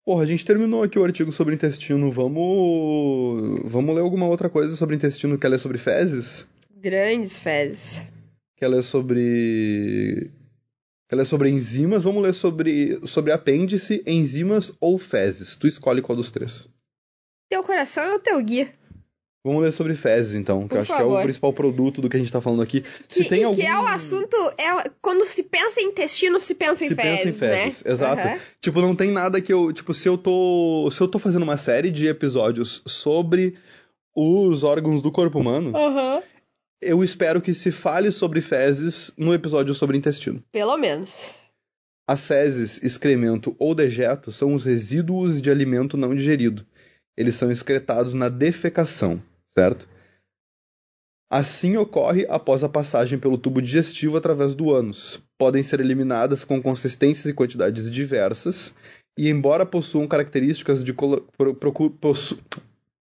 Porra, 0.04 0.22
a 0.22 0.26
gente 0.26 0.44
terminou 0.44 0.82
aqui 0.82 0.98
o 0.98 1.04
artigo 1.04 1.30
sobre 1.30 1.54
intestino. 1.54 2.10
Vamos. 2.10 3.70
Vamos 3.70 3.94
ler 3.94 4.00
alguma 4.00 4.26
outra 4.26 4.48
coisa 4.48 4.74
sobre 4.76 4.96
intestino? 4.96 5.38
Quer 5.38 5.48
ler 5.48 5.58
sobre 5.58 5.78
fezes? 5.78 6.48
Grandes 6.76 7.38
fezes. 7.38 8.02
Quer 8.56 8.68
ler 8.68 8.82
sobre. 8.82 10.30
Quer 11.08 11.16
ler 11.16 11.26
sobre 11.26 11.50
enzimas? 11.50 12.04
Vamos 12.04 12.22
ler 12.22 12.34
sobre, 12.34 13.00
sobre 13.06 13.32
apêndice, 13.32 14.02
enzimas 14.06 14.72
ou 14.80 14.98
fezes. 14.98 15.54
Tu 15.54 15.68
escolhe 15.68 16.02
qual 16.02 16.16
dos 16.16 16.30
três. 16.30 16.68
Teu 17.48 17.62
coração 17.62 18.02
é 18.02 18.14
o 18.14 18.18
teu 18.18 18.42
guia. 18.42 18.72
Vamos 19.44 19.60
ler 19.62 19.72
sobre 19.72 19.96
fezes, 19.96 20.36
então, 20.36 20.62
que 20.62 20.68
Por 20.68 20.76
eu 20.76 20.80
acho 20.82 20.92
que 20.94 21.00
é 21.00 21.04
o 21.04 21.08
favor. 21.08 21.22
principal 21.24 21.52
produto 21.52 22.00
do 22.00 22.08
que 22.08 22.16
a 22.16 22.20
gente 22.20 22.30
tá 22.30 22.40
falando 22.40 22.62
aqui. 22.62 22.84
Se 23.08 23.24
Que, 23.24 23.28
tem 23.28 23.42
algum... 23.42 23.56
que 23.58 23.66
é 23.66 23.76
o 23.76 23.86
assunto. 23.86 24.36
É, 24.56 24.88
quando 25.00 25.24
se 25.24 25.42
pensa 25.42 25.80
em 25.80 25.86
intestino, 25.88 26.40
se 26.40 26.54
pensa 26.54 26.84
em 26.84 26.88
se 26.88 26.94
fezes, 26.94 27.10
pensa 27.24 27.28
em 27.28 27.32
fezes, 27.32 27.82
né? 27.82 27.92
exato. 27.92 28.22
Aham. 28.28 28.38
Tipo, 28.60 28.80
não 28.80 28.94
tem 28.94 29.10
nada 29.10 29.40
que 29.40 29.52
eu. 29.52 29.72
Tipo, 29.72 29.92
se 29.92 30.08
eu 30.08 30.16
tô. 30.16 30.88
Se 30.92 31.00
eu 31.00 31.08
tô 31.08 31.18
fazendo 31.18 31.42
uma 31.42 31.56
série 31.56 31.90
de 31.90 32.06
episódios 32.06 32.82
sobre 32.86 33.56
os 34.14 34.62
órgãos 34.62 35.02
do 35.02 35.10
corpo 35.10 35.40
humano, 35.40 35.76
Aham. 35.76 36.22
eu 36.80 37.02
espero 37.02 37.40
que 37.40 37.52
se 37.52 37.72
fale 37.72 38.12
sobre 38.12 38.40
fezes 38.40 39.10
no 39.16 39.34
episódio 39.34 39.74
sobre 39.74 39.98
intestino. 39.98 40.40
Pelo 40.52 40.76
menos. 40.76 41.34
As 42.08 42.26
fezes, 42.26 42.80
excremento 42.82 43.56
ou 43.58 43.74
dejeto 43.74 44.30
são 44.30 44.54
os 44.54 44.64
resíduos 44.64 45.42
de 45.42 45.50
alimento 45.50 45.96
não 45.96 46.14
digerido. 46.14 46.64
Eles 47.16 47.34
são 47.34 47.50
excretados 47.50 48.14
na 48.14 48.28
defecação, 48.28 49.22
certo? 49.54 49.88
Assim 51.30 51.76
ocorre 51.78 52.26
após 52.28 52.62
a 52.62 52.68
passagem 52.68 53.18
pelo 53.18 53.38
tubo 53.38 53.62
digestivo 53.62 54.18
através 54.18 54.54
do 54.54 54.70
ânus. 54.70 55.22
Podem 55.38 55.62
ser 55.62 55.80
eliminadas 55.80 56.44
com 56.44 56.60
consistências 56.60 57.24
e 57.26 57.34
quantidades 57.34 57.90
diversas, 57.90 58.74
e 59.16 59.28
embora 59.30 59.64
possuam 59.64 60.06
características 60.06 60.84
de 60.84 60.92
colo- 60.92 61.26
possu- 61.98 62.38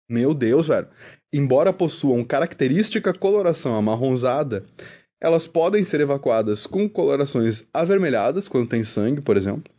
Meu 0.09 0.35
Deus, 0.35 0.67
velho. 0.69 0.89
Embora 1.33 1.73
possuam 1.73 2.25
característica 2.25 3.13
coloração 3.13 3.77
amarronzada, 3.77 4.65
elas 5.21 5.47
podem 5.47 5.85
ser 5.85 6.01
evacuadas 6.01 6.67
com 6.67 6.89
colorações 6.89 7.65
avermelhadas 7.73 8.49
quando 8.49 8.69
tem 8.69 8.83
sangue, 8.85 9.21
por 9.21 9.37
exemplo, 9.37 9.73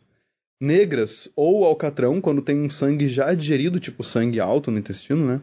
negras 0.60 1.30
ou 1.36 1.64
alcatrão 1.64 2.20
quando 2.20 2.42
tem 2.42 2.58
um 2.60 2.70
sangue 2.70 3.08
já 3.08 3.32
digerido, 3.34 3.78
tipo 3.78 4.02
sangue 4.02 4.40
alto 4.40 4.70
no 4.70 4.78
intestino, 4.78 5.26
né? 5.26 5.42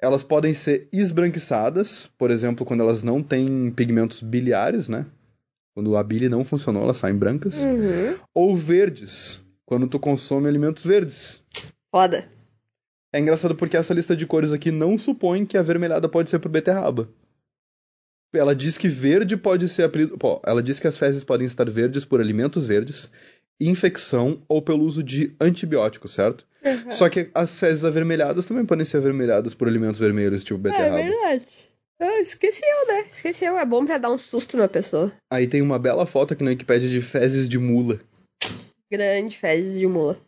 Elas 0.00 0.22
podem 0.22 0.54
ser 0.54 0.88
esbranquiçadas, 0.92 2.10
por 2.16 2.30
exemplo, 2.30 2.64
quando 2.64 2.82
elas 2.82 3.02
não 3.02 3.22
têm 3.22 3.70
pigmentos 3.70 4.22
biliares, 4.22 4.88
né? 4.88 5.06
Quando 5.74 5.96
a 5.96 6.02
bile 6.02 6.28
não 6.28 6.44
funcionou, 6.44 6.82
elas 6.82 6.98
saem 6.98 7.16
brancas. 7.16 7.62
Uhum. 7.62 8.16
Ou 8.34 8.56
verdes, 8.56 9.42
quando 9.66 9.86
tu 9.86 9.98
consome 9.98 10.48
alimentos 10.48 10.84
verdes. 10.84 11.42
Foda. 11.94 12.26
É 13.12 13.18
engraçado 13.18 13.54
porque 13.54 13.76
essa 13.76 13.92
lista 13.92 14.16
de 14.16 14.26
cores 14.26 14.52
aqui 14.52 14.70
não 14.70 14.96
supõe 14.96 15.44
que 15.44 15.56
a 15.56 15.60
avermelhada 15.60 16.08
pode 16.08 16.30
ser 16.30 16.38
por 16.38 16.48
beterraba. 16.48 17.08
Ela 18.32 18.54
diz 18.54 18.78
que 18.78 18.88
verde 18.88 19.36
pode 19.36 19.68
ser 19.68 19.82
apelido. 19.82 20.16
Pô, 20.16 20.40
ela 20.46 20.62
diz 20.62 20.78
que 20.78 20.86
as 20.86 20.96
fezes 20.96 21.24
podem 21.24 21.46
estar 21.46 21.68
verdes 21.68 22.04
por 22.04 22.20
alimentos 22.20 22.64
verdes, 22.64 23.10
infecção 23.68 24.40
ou 24.48 24.62
pelo 24.62 24.84
uso 24.84 25.02
de 25.02 25.34
antibióticos, 25.40 26.12
certo? 26.14 26.46
Uhum. 26.64 26.90
Só 26.90 27.08
que 27.08 27.30
as 27.34 27.58
fezes 27.58 27.84
avermelhadas 27.84 28.46
também 28.46 28.64
podem 28.64 28.84
ser 28.84 28.98
avermelhadas 28.98 29.54
por 29.54 29.68
alimentos 29.68 30.00
vermelhos, 30.00 30.44
tipo 30.44 30.58
É 30.60 30.62
beterraba. 30.70 30.96
verdade. 30.96 31.46
Ah, 32.02 32.20
esqueceu, 32.20 32.86
né? 32.88 33.04
Esqueceu. 33.06 33.58
É 33.58 33.66
bom 33.66 33.84
pra 33.84 33.98
dar 33.98 34.10
um 34.10 34.16
susto 34.16 34.56
na 34.56 34.66
pessoa. 34.68 35.12
Aí 35.30 35.46
tem 35.46 35.60
uma 35.60 35.78
bela 35.78 36.06
foto 36.06 36.32
aqui 36.32 36.42
na 36.42 36.50
Wikipedia 36.50 36.88
de 36.88 37.02
fezes 37.02 37.46
de 37.48 37.58
mula. 37.58 38.00
Grande 38.90 39.36
fezes 39.36 39.78
de 39.78 39.86
mula. 39.86 40.18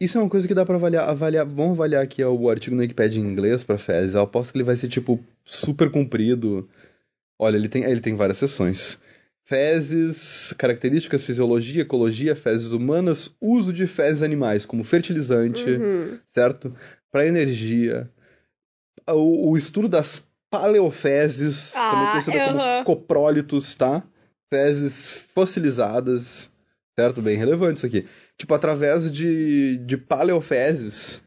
Isso 0.00 0.16
é 0.16 0.20
uma 0.22 0.30
coisa 0.30 0.48
que 0.48 0.54
dá 0.54 0.64
pra 0.64 0.76
avaliar, 0.76 1.08
avaliar. 1.08 1.44
Vamos 1.44 1.72
avaliar 1.72 2.02
aqui 2.02 2.24
ó, 2.24 2.32
o 2.32 2.48
artigo 2.48 2.74
na 2.74 2.82
Wikipedia 2.82 3.20
em 3.20 3.26
inglês 3.26 3.62
pra 3.62 3.76
fezes. 3.76 4.14
Eu 4.14 4.22
aposto 4.22 4.52
que 4.52 4.56
ele 4.58 4.64
vai 4.64 4.74
ser, 4.76 4.88
tipo, 4.88 5.22
super 5.44 5.90
comprido. 5.90 6.66
Olha, 7.38 7.56
ele 7.56 7.68
tem, 7.68 7.84
ele 7.84 8.00
tem 8.00 8.14
várias 8.14 8.38
seções. 8.38 8.98
Fezes, 9.50 10.54
características, 10.56 11.24
fisiologia, 11.24 11.82
ecologia, 11.82 12.36
fezes 12.36 12.70
humanas, 12.70 13.34
uso 13.40 13.72
de 13.72 13.84
fezes 13.88 14.22
animais 14.22 14.64
como 14.64 14.84
fertilizante, 14.84 15.68
Uhum. 15.70 16.20
certo? 16.24 16.72
Para 17.10 17.26
energia. 17.26 18.08
O, 19.08 19.50
o 19.50 19.56
estudo 19.58 19.88
das 19.88 20.22
paleofezes, 20.48 21.74
Ah, 21.74 21.90
também 21.90 22.10
conhecida 22.12 22.40
como 22.44 22.60
aham. 22.60 22.84
coprólitos, 22.84 23.74
tá? 23.74 24.04
Fezes 24.48 25.26
fossilizadas, 25.34 26.48
certo? 26.96 27.20
Bem 27.20 27.36
relevante 27.36 27.78
isso 27.78 27.86
aqui. 27.86 28.06
Tipo, 28.38 28.54
através 28.54 29.10
de, 29.10 29.78
de 29.78 29.96
paleofezes, 29.96 31.24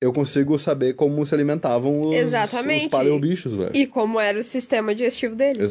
eu 0.00 0.12
consigo 0.12 0.56
saber 0.56 0.94
como 0.94 1.26
se 1.26 1.34
alimentavam 1.34 2.00
os, 2.02 2.14
Exatamente. 2.14 2.84
os 2.84 2.90
paleobichos, 2.92 3.54
velho. 3.54 3.74
E 3.74 3.88
como 3.88 4.20
era 4.20 4.38
o 4.38 4.42
sistema 4.44 4.94
digestivo 4.94 5.34
dele. 5.34 5.58
né? 5.58 5.64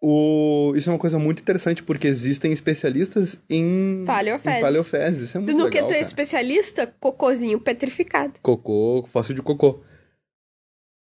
O... 0.00 0.72
Isso 0.76 0.90
é 0.90 0.92
uma 0.92 0.98
coisa 0.98 1.18
muito 1.18 1.40
interessante 1.40 1.82
porque 1.82 2.06
existem 2.06 2.52
especialistas 2.52 3.42
em 3.48 4.04
Paleofezes. 4.06 4.58
em 4.58 4.62
paleofezes. 4.62 5.22
Isso 5.22 5.36
é 5.36 5.40
muito 5.40 5.56
No 5.56 5.64
legal, 5.64 5.86
que 5.86 5.94
tu 5.94 5.96
é 5.96 6.00
especialista, 6.00 6.86
cocôzinho 7.00 7.58
petrificado. 7.58 8.34
Cocô, 8.42 9.04
fóssil 9.08 9.34
de 9.34 9.42
cocô. 9.42 9.80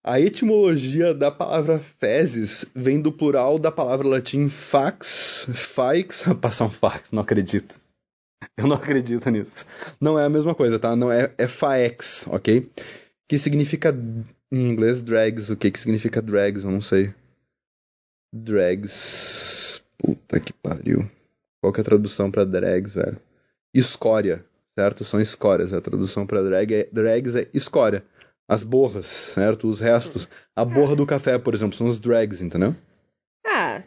A 0.04 0.22
etimologia 0.22 1.16
da 1.16 1.32
palavra 1.32 1.80
fezes 1.80 2.66
vem 2.76 3.02
do 3.02 3.12
plural 3.12 3.58
da 3.58 3.72
palavra 3.72 4.08
latim 4.08 4.48
fax, 4.48 5.48
faix, 5.52 6.24
passar 6.40 6.66
um 6.66 6.70
fax, 6.70 7.12
não 7.12 7.24
acredito. 7.24 7.82
Eu 8.56 8.68
não 8.68 8.76
acredito 8.76 9.30
nisso. 9.30 9.66
Não 10.00 10.20
é 10.20 10.26
a 10.26 10.30
mesma 10.30 10.54
coisa, 10.54 10.78
tá? 10.78 10.96
Não 10.96 11.12
é, 11.12 11.34
é 11.38 11.48
faex, 11.48 12.28
ok? 12.30 12.70
Que 13.28 13.38
significa 13.40 13.98
em 14.52 14.70
inglês 14.70 15.02
drags. 15.02 15.50
O 15.50 15.58
que 15.58 15.72
que 15.72 15.80
significa 15.80 16.22
drags? 16.22 16.64
Eu 16.64 16.72
não 16.72 16.82
sei. 16.82 17.12
Drags. 18.38 19.82
Puta 19.98 20.42
que 20.42 20.52
pariu. 20.52 21.10
Qual 21.62 21.72
que 21.72 21.80
é 21.80 21.84
a 21.84 21.86
tradução 21.86 22.30
pra 22.30 22.44
drags, 22.44 22.94
velho? 22.94 23.18
Escória, 23.74 24.46
certo? 24.78 25.06
São 25.06 25.22
escórias. 25.22 25.72
A 25.72 25.80
tradução 25.80 26.28
pra 26.28 26.42
drag 26.42 26.74
é, 26.74 26.90
drags 26.92 27.36
é 27.36 27.48
escória. 27.54 28.04
As 28.46 28.62
borras, 28.62 29.08
certo? 29.08 29.70
Os 29.70 29.80
restos. 29.80 30.28
A 30.54 30.66
borra 30.66 30.98
do 30.98 31.06
café, 31.06 31.40
por 31.40 31.54
exemplo, 31.54 31.78
são 31.78 31.88
os 31.88 32.00
drags, 32.00 32.42
entendeu? 32.42 32.76
Ah. 33.48 33.82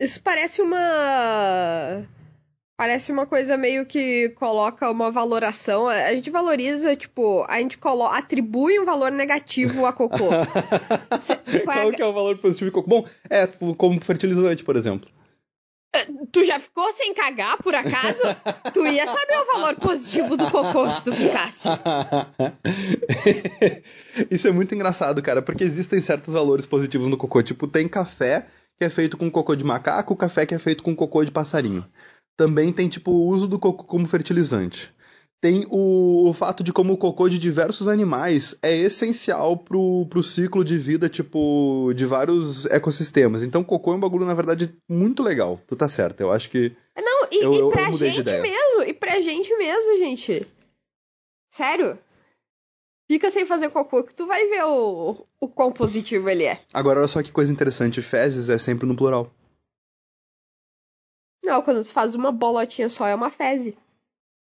Isso 0.00 0.22
parece 0.22 0.62
uma. 0.62 2.06
Parece 2.76 3.10
uma 3.10 3.24
coisa 3.24 3.56
meio 3.56 3.86
que 3.86 4.28
coloca 4.36 4.90
uma 4.90 5.10
valoração. 5.10 5.88
A 5.88 6.14
gente 6.14 6.30
valoriza, 6.30 6.94
tipo, 6.94 7.42
a 7.48 7.58
gente 7.58 7.78
colo... 7.78 8.04
atribui 8.04 8.78
um 8.78 8.84
valor 8.84 9.10
negativo 9.10 9.86
a 9.86 9.94
cocô. 9.94 10.28
Qual 11.64 11.90
é 11.90 11.92
que 11.92 12.02
é 12.02 12.06
o 12.06 12.12
valor 12.12 12.36
positivo 12.36 12.70
de 12.70 12.74
cocô? 12.74 12.88
Bom, 12.88 13.08
é 13.30 13.46
como 13.76 13.98
fertilizante, 14.04 14.62
por 14.62 14.76
exemplo. 14.76 15.08
Tu 16.30 16.44
já 16.44 16.60
ficou 16.60 16.92
sem 16.92 17.14
cagar, 17.14 17.56
por 17.62 17.74
acaso? 17.74 18.22
tu 18.74 18.86
ia 18.86 19.06
saber 19.06 19.38
o 19.38 19.46
valor 19.54 19.76
positivo 19.76 20.36
do 20.36 20.50
cocô 20.50 20.90
se 20.90 21.04
tu 21.04 21.14
ficasse. 21.14 21.68
Isso 24.30 24.46
é 24.48 24.50
muito 24.50 24.74
engraçado, 24.74 25.22
cara, 25.22 25.40
porque 25.40 25.64
existem 25.64 25.98
certos 26.00 26.34
valores 26.34 26.66
positivos 26.66 27.08
no 27.08 27.16
cocô. 27.16 27.42
Tipo, 27.42 27.66
tem 27.66 27.88
café 27.88 28.46
que 28.78 28.84
é 28.84 28.90
feito 28.90 29.16
com 29.16 29.30
cocô 29.30 29.56
de 29.56 29.64
macaco, 29.64 30.14
café 30.14 30.44
que 30.44 30.54
é 30.54 30.58
feito 30.58 30.82
com 30.82 30.94
cocô 30.94 31.24
de 31.24 31.30
passarinho. 31.30 31.86
Também 32.36 32.72
tem, 32.72 32.88
tipo, 32.88 33.10
o 33.10 33.26
uso 33.28 33.46
do 33.48 33.58
cocô 33.58 33.84
como 33.84 34.06
fertilizante. 34.08 34.94
Tem 35.40 35.66
o, 35.70 36.28
o 36.28 36.32
fato 36.32 36.62
de 36.62 36.72
como 36.72 36.94
o 36.94 36.96
cocô 36.96 37.28
de 37.28 37.38
diversos 37.38 37.88
animais 37.88 38.56
é 38.62 38.74
essencial 38.76 39.56
pro, 39.56 40.06
pro 40.08 40.22
ciclo 40.22 40.64
de 40.64 40.76
vida, 40.78 41.08
tipo, 41.08 41.92
de 41.94 42.04
vários 42.06 42.64
ecossistemas. 42.66 43.42
Então, 43.42 43.62
cocô 43.62 43.92
é 43.92 43.96
um 43.96 44.00
bagulho, 44.00 44.24
na 44.26 44.34
verdade, 44.34 44.74
muito 44.88 45.22
legal. 45.22 45.60
Tu 45.66 45.76
tá 45.76 45.88
certo, 45.88 46.20
eu 46.20 46.32
acho 46.32 46.50
que. 46.50 46.72
Não, 46.98 47.28
e, 47.30 47.42
Eu- 47.44 47.52
e 47.54 47.68
pra 47.70 47.90
eu 47.90 47.96
gente 47.98 48.22
mesmo, 48.40 48.82
e 48.86 48.92
pra 48.94 49.20
gente 49.20 49.56
mesmo, 49.56 49.98
gente. 49.98 50.46
Sério? 51.52 51.98
Fica 53.10 53.30
sem 53.30 53.46
fazer 53.46 53.68
cocô 53.70 54.02
que 54.02 54.14
tu 54.14 54.26
vai 54.26 54.46
ver 54.48 54.64
o, 54.64 55.24
o 55.40 55.48
quão 55.48 55.70
positivo 55.70 56.28
ele 56.28 56.44
é. 56.44 56.58
Agora, 56.74 56.98
olha 56.98 57.06
só 57.08 57.22
que 57.22 57.30
coisa 57.30 57.52
interessante: 57.52 58.02
fezes 58.02 58.48
é 58.48 58.58
sempre 58.58 58.86
no 58.86 58.96
plural. 58.96 59.30
Não, 61.46 61.62
quando 61.62 61.82
tu 61.84 61.92
faz 61.92 62.14
uma 62.14 62.32
bolotinha 62.32 62.88
só, 62.88 63.06
é 63.06 63.14
uma 63.14 63.30
feze. 63.30 63.76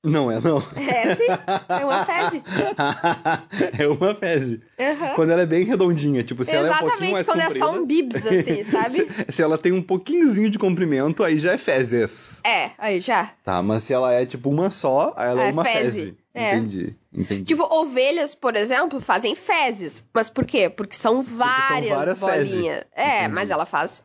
Não 0.07 0.29
é, 0.31 0.39
não. 0.39 0.59
É, 0.75 1.15
sim. 1.15 1.25
É 1.67 1.83
uma 1.83 2.05
feze. 2.05 2.43
é 3.81 3.87
uma 3.87 4.13
feze. 4.13 4.61
Aham. 4.79 5.15
Quando 5.15 5.31
ela 5.31 5.41
é 5.41 5.45
bem 5.47 5.63
redondinha, 5.63 6.23
tipo, 6.23 6.45
se 6.45 6.55
ela 6.55 6.67
é 6.67 6.71
um 6.71 6.73
pouquinho 6.73 6.89
Exatamente, 6.91 7.13
mais 7.13 7.25
quando 7.25 7.39
é 7.39 7.43
comprida... 7.45 7.65
só 7.65 7.71
um 7.73 7.85
bibs, 7.87 8.25
assim, 8.25 8.63
sabe? 8.69 8.91
se, 8.91 9.07
se 9.29 9.41
ela 9.41 9.57
tem 9.57 9.71
um 9.71 9.81
pouquinhozinho 9.81 10.49
de 10.51 10.59
comprimento, 10.59 11.23
aí 11.23 11.39
já 11.39 11.53
é 11.53 11.57
fezes. 11.57 12.39
É, 12.45 12.69
aí 12.77 13.01
já. 13.01 13.33
Tá, 13.43 13.63
mas 13.63 13.83
se 13.83 13.93
ela 13.93 14.13
é 14.13 14.27
tipo 14.27 14.47
uma 14.49 14.69
só, 14.69 15.11
aí 15.17 15.29
ela 15.31 15.43
é, 15.43 15.49
É 15.49 15.51
uma 15.51 15.63
feze. 15.63 15.99
feze. 15.99 16.17
É. 16.35 16.55
Entendi, 16.55 16.95
entendi. 17.11 17.43
Tipo, 17.43 17.63
ovelhas, 17.75 18.35
por 18.35 18.55
exemplo, 18.55 19.01
fazem 19.01 19.33
fezes. 19.33 20.03
Mas 20.13 20.29
por 20.29 20.45
quê? 20.45 20.69
Porque 20.69 20.95
são 20.95 21.21
várias, 21.21 21.89
várias 21.89 22.19
bolinhas. 22.19 22.43
fezes. 22.45 22.87
É, 22.95 23.19
Entendi. 23.21 23.33
mas 23.33 23.49
ela 23.49 23.65
faz 23.65 24.03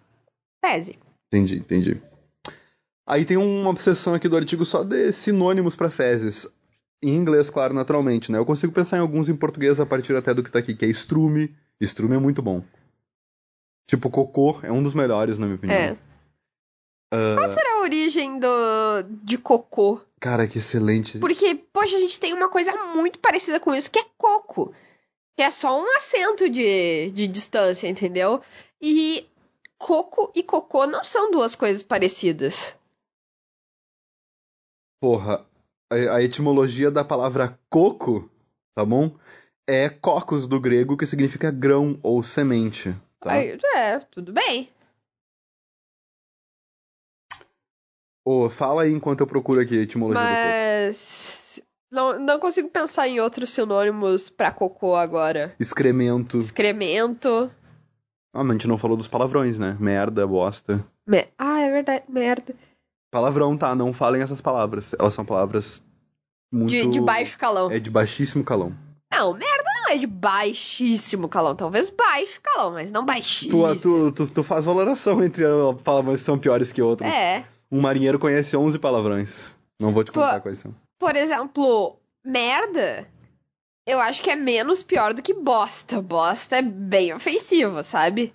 feze. 0.65 0.99
Entendi, 1.31 1.57
entendi. 1.59 2.01
Aí 3.11 3.25
tem 3.25 3.37
uma 3.37 3.75
seção 3.75 4.15
aqui 4.15 4.29
do 4.29 4.37
artigo 4.37 4.65
só 4.65 4.85
de 4.85 5.11
sinônimos 5.11 5.75
pra 5.75 5.91
fezes. 5.91 6.47
Em 7.03 7.17
inglês, 7.17 7.51
claro, 7.51 7.75
naturalmente, 7.75 8.31
né? 8.31 8.39
Eu 8.39 8.47
consigo 8.47 8.73
pensar 8.73 8.99
em 8.99 9.01
alguns 9.01 9.29
em 9.29 9.35
português 9.35 9.81
a 9.81 9.85
partir 9.85 10.15
até 10.15 10.33
do 10.33 10.45
que 10.45 10.51
tá 10.51 10.61
aqui, 10.61 10.77
que 10.77 10.85
é 10.85 10.89
estrume. 10.89 11.53
Estrume 11.81 12.15
é 12.15 12.21
muito 12.21 12.41
bom. 12.41 12.63
Tipo, 13.89 14.11
cocô 14.11 14.61
é 14.63 14.71
um 14.71 14.81
dos 14.81 14.95
melhores, 14.95 15.39
na 15.39 15.47
minha 15.47 15.57
opinião. 15.57 15.77
É. 15.77 15.99
Ah, 17.13 17.35
Qual 17.37 17.49
será 17.49 17.79
a 17.79 17.81
origem 17.81 18.39
do, 18.39 19.03
de 19.25 19.37
cocô? 19.39 20.01
Cara, 20.21 20.47
que 20.47 20.59
excelente. 20.59 21.19
Porque, 21.19 21.57
poxa, 21.73 21.97
a 21.97 22.01
gente 22.01 22.21
tem 22.21 22.33
uma 22.33 22.49
coisa 22.49 22.73
muito 22.95 23.19
parecida 23.19 23.59
com 23.59 23.75
isso, 23.75 23.91
que 23.91 23.99
é 23.99 24.05
coco. 24.17 24.73
Que 25.37 25.43
é 25.43 25.51
só 25.51 25.83
um 25.83 25.97
acento 25.97 26.49
de, 26.49 27.11
de 27.11 27.27
distância, 27.27 27.89
entendeu? 27.89 28.41
E 28.81 29.27
coco 29.77 30.31
e 30.33 30.45
cocô 30.45 30.87
não 30.87 31.03
são 31.03 31.33
duas 31.33 31.57
coisas 31.57 31.83
parecidas. 31.83 32.79
Porra, 35.01 35.47
a, 35.91 36.23
etimologia 36.23 36.91
da 36.91 37.03
palavra 37.03 37.59
coco, 37.71 38.31
tá 38.75 38.85
bom? 38.85 39.17
É 39.67 39.89
cocos 39.89 40.47
do 40.47 40.61
grego, 40.61 40.97
que 40.97 41.07
significa 41.07 41.51
grão 41.51 41.99
ou 42.03 42.23
semente. 42.23 42.95
Tá? 43.19 43.33
Aí, 43.33 43.59
é, 43.75 43.99
tudo 44.01 44.33
bem. 44.33 44.69
Ô, 48.25 48.49
fala 48.51 48.83
aí 48.83 48.93
enquanto 48.93 49.21
eu 49.21 49.27
procuro 49.27 49.61
aqui 49.61 49.79
a 49.79 49.83
etimologia 49.83 50.23
do 50.23 50.29
coco. 50.29 50.43
Mas. 50.43 51.63
Não, 51.91 52.19
não 52.21 52.39
consigo 52.39 52.69
pensar 52.69 53.09
em 53.09 53.19
outros 53.19 53.51
sinônimos 53.53 54.29
pra 54.29 54.53
cocô 54.53 54.95
agora. 54.95 55.57
Excremento. 55.59 56.39
Excremento. 56.39 57.51
Ah, 58.33 58.45
mas 58.45 58.51
a 58.51 58.53
gente 58.53 58.69
não 58.69 58.79
falou 58.79 58.97
dos 58.97 59.09
palavrões, 59.09 59.59
né? 59.59 59.77
Merda, 59.81 60.25
bosta. 60.27 60.87
Me- 61.07 61.27
Ah, 61.37 61.61
é 61.61 61.71
verdade, 61.71 62.05
merda. 62.09 62.55
Palavrão, 63.11 63.57
tá? 63.57 63.75
Não 63.75 63.93
falem 63.93 64.23
essas 64.23 64.41
palavras. 64.41 64.95
Elas 64.99 65.15
são 65.15 65.25
palavras 65.25 65.83
muito. 66.53 66.71
De, 66.71 66.87
de 66.87 67.01
baixo 67.01 67.39
calão. 67.39 67.71
É 67.71 67.79
de 67.79 67.91
baixíssimo 67.91 68.45
calão. 68.45 68.75
Não, 69.13 69.33
merda 69.33 69.71
não 69.83 69.91
é 69.91 69.99
de 69.99 70.07
baixíssimo 70.07 71.29
calão. 71.29 71.57
Talvez 71.57 71.91
baixo 71.91 72.41
calão, 72.41 72.73
mas 72.73 72.93
não 72.93 73.05
baixíssimo. 73.05 73.75
Tu, 73.75 73.81
tu, 73.81 74.13
tu, 74.13 74.31
tu 74.31 74.43
faz 74.43 74.65
valoração 74.65 75.23
entre 75.25 75.45
palavrões 75.83 76.21
que 76.21 76.27
são 76.27 76.39
piores 76.39 76.73
que 76.73 76.81
outros. 76.81 77.11
É. 77.11 77.45
Um 77.71 77.81
marinheiro 77.81 78.19
conhece 78.19 78.57
11 78.57 78.79
palavrões. 78.79 79.57
Não 79.79 79.93
vou 79.93 80.05
te 80.05 80.13
contar 80.13 80.41
quais 80.41 80.59
são. 80.59 80.75
Por 80.99 81.17
exemplo, 81.17 81.97
merda. 82.25 83.09
Eu 83.87 83.99
acho 83.99 84.23
que 84.23 84.31
é 84.31 84.37
menos 84.37 84.83
pior 84.83 85.15
do 85.15 85.23
que 85.23 85.35
bosta. 85.35 86.01
Bosta 86.01 86.57
é 86.57 86.63
bem 86.63 87.13
ofensivo, 87.15 87.83
sabe? 87.83 88.33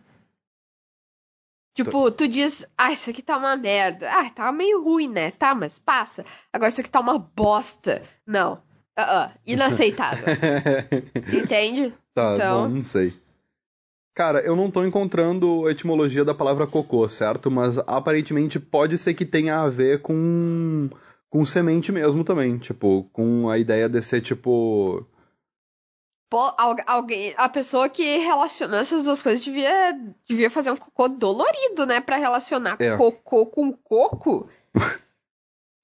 Tipo, 1.76 2.10
tu 2.10 2.28
diz, 2.28 2.66
ah, 2.78 2.92
isso 2.94 3.10
aqui 3.10 3.22
tá 3.22 3.38
uma 3.38 3.56
merda. 3.58 4.10
Ah, 4.10 4.30
tá 4.30 4.52
meio 4.52 4.82
ruim, 4.82 5.10
né? 5.10 5.30
Tá, 5.32 5.54
mas 5.54 5.78
passa. 5.78 6.24
Agora 6.52 6.70
isso 6.70 6.80
aqui 6.82 6.90
tá 6.90 7.02
uma 7.02 7.20
bosta. 7.20 8.02
Não. 8.26 8.62
Ah, 8.96 9.26
ah, 9.26 9.32
inaceitável. 9.46 10.24
Entende? 11.34 11.94
Tá, 12.14 12.34
Então- 12.36 12.64
bom, 12.70 12.76
não 12.76 12.82
sei. 12.82 13.14
Cara, 14.16 14.40
eu 14.40 14.56
não 14.56 14.72
tô 14.72 14.86
encontrando 14.86 15.68
a 15.68 15.72
etimologia 15.72 16.24
da 16.24 16.34
palavra 16.34 16.66
cocô, 16.66 17.06
certo? 17.10 17.52
Mas 17.52 17.78
aparentemente 17.80 18.58
pode 18.58 18.98
ser 18.98 19.14
que 19.14 19.26
tenha 19.26 19.60
a 19.60 19.68
ver 19.68 20.02
com 20.02 20.90
com 21.30 21.44
semente 21.44 21.92
mesmo 21.92 22.24
também, 22.24 22.58
tipo, 22.58 23.10
com 23.12 23.50
a 23.50 23.58
ideia 23.58 23.90
de 23.90 24.02
ser 24.02 24.22
tipo 24.22 25.06
alguém, 26.88 27.34
a 27.38 27.48
pessoa 27.48 27.88
que 27.88 28.18
relacionou 28.18 28.80
essas 28.80 29.04
duas 29.04 29.22
coisas 29.22 29.44
devia, 29.44 29.98
devia 30.28 30.50
fazer 30.50 30.72
um 30.72 30.76
cocô 30.76 31.08
dolorido, 31.08 31.86
né? 31.86 32.02
Pra 32.02 32.18
relacionar 32.18 32.78
É. 32.80 32.98
cocô 32.98 33.46
com 33.46 33.72
coco. 33.72 34.50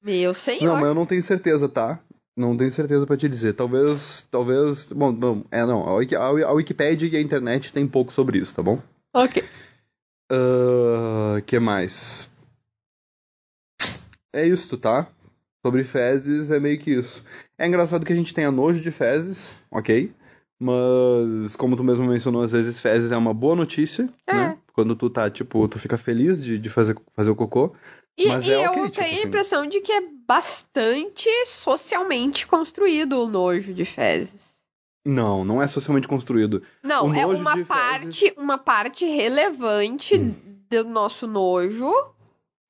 Meu 0.03 0.33
senhor. 0.33 0.65
Não, 0.65 0.75
mas 0.75 0.85
eu 0.85 0.95
não 0.95 1.05
tenho 1.05 1.21
certeza, 1.21 1.69
tá? 1.69 1.99
Não 2.35 2.57
tenho 2.57 2.71
certeza 2.71 3.05
pra 3.05 3.17
te 3.17 3.29
dizer. 3.29 3.53
Talvez, 3.53 4.27
talvez, 4.31 4.89
bom, 4.91 5.13
bom, 5.13 5.43
é 5.51 5.65
não, 5.65 5.87
a, 5.87 5.93
Wiki, 5.95 6.15
a, 6.15 6.21
a 6.21 6.51
Wikipedia 6.53 7.09
e 7.09 7.17
a 7.17 7.21
internet 7.21 7.71
tem 7.71 7.87
pouco 7.87 8.11
sobre 8.11 8.39
isso, 8.39 8.55
tá 8.55 8.63
bom? 8.63 8.81
Ok. 9.13 9.43
Ahn, 10.31 11.41
que 11.45 11.59
mais? 11.59 12.29
É 14.33 14.47
isto, 14.47 14.77
tá? 14.77 15.07
Sobre 15.63 15.83
fezes 15.83 16.49
é 16.49 16.59
meio 16.59 16.79
que 16.79 16.91
isso. 16.91 17.23
É 17.57 17.67
engraçado 17.67 18.05
que 18.05 18.13
a 18.13 18.15
gente 18.15 18.33
tenha 18.33 18.49
nojo 18.49 18.81
de 18.81 18.89
fezes, 18.89 19.59
ok? 19.69 20.11
Mas, 20.63 21.55
como 21.55 21.75
tu 21.75 21.83
mesmo 21.83 22.05
mencionou, 22.05 22.43
às 22.43 22.51
vezes 22.51 22.79
fezes 22.79 23.11
é 23.11 23.17
uma 23.17 23.33
boa 23.33 23.55
notícia, 23.55 24.07
É. 24.27 24.33
né? 24.33 24.57
Quando 24.73 24.95
tu 24.95 25.09
tá, 25.09 25.27
tipo, 25.29 25.67
tu 25.67 25.79
fica 25.79 25.97
feliz 25.97 26.43
de, 26.43 26.59
de 26.59 26.69
fazer, 26.69 26.95
fazer 27.15 27.31
o 27.31 27.35
cocô. 27.35 27.73
E, 28.15 28.27
Mas 28.27 28.45
e 28.45 28.51
é 28.51 28.65
eu 28.65 28.69
ok, 28.71 28.83
tipo 28.83 28.95
tenho 28.97 29.07
a 29.07 29.17
assim. 29.17 29.27
impressão 29.27 29.67
de 29.67 29.81
que 29.81 29.91
é 29.91 30.01
bastante 30.27 31.27
socialmente 31.47 32.45
construído 32.45 33.13
o 33.19 33.27
nojo 33.27 33.73
de 33.73 33.83
fezes. 33.85 34.51
Não, 35.03 35.43
não 35.43 35.59
é 35.61 35.65
socialmente 35.65 36.07
construído. 36.07 36.61
Não, 36.83 37.11
é 37.13 37.25
uma 37.25 37.65
parte, 37.65 38.19
fezes- 38.19 38.33
uma 38.37 38.57
parte 38.59 39.03
relevante 39.03 40.15
do 40.69 40.83
nosso 40.83 41.25
nojo. 41.25 41.91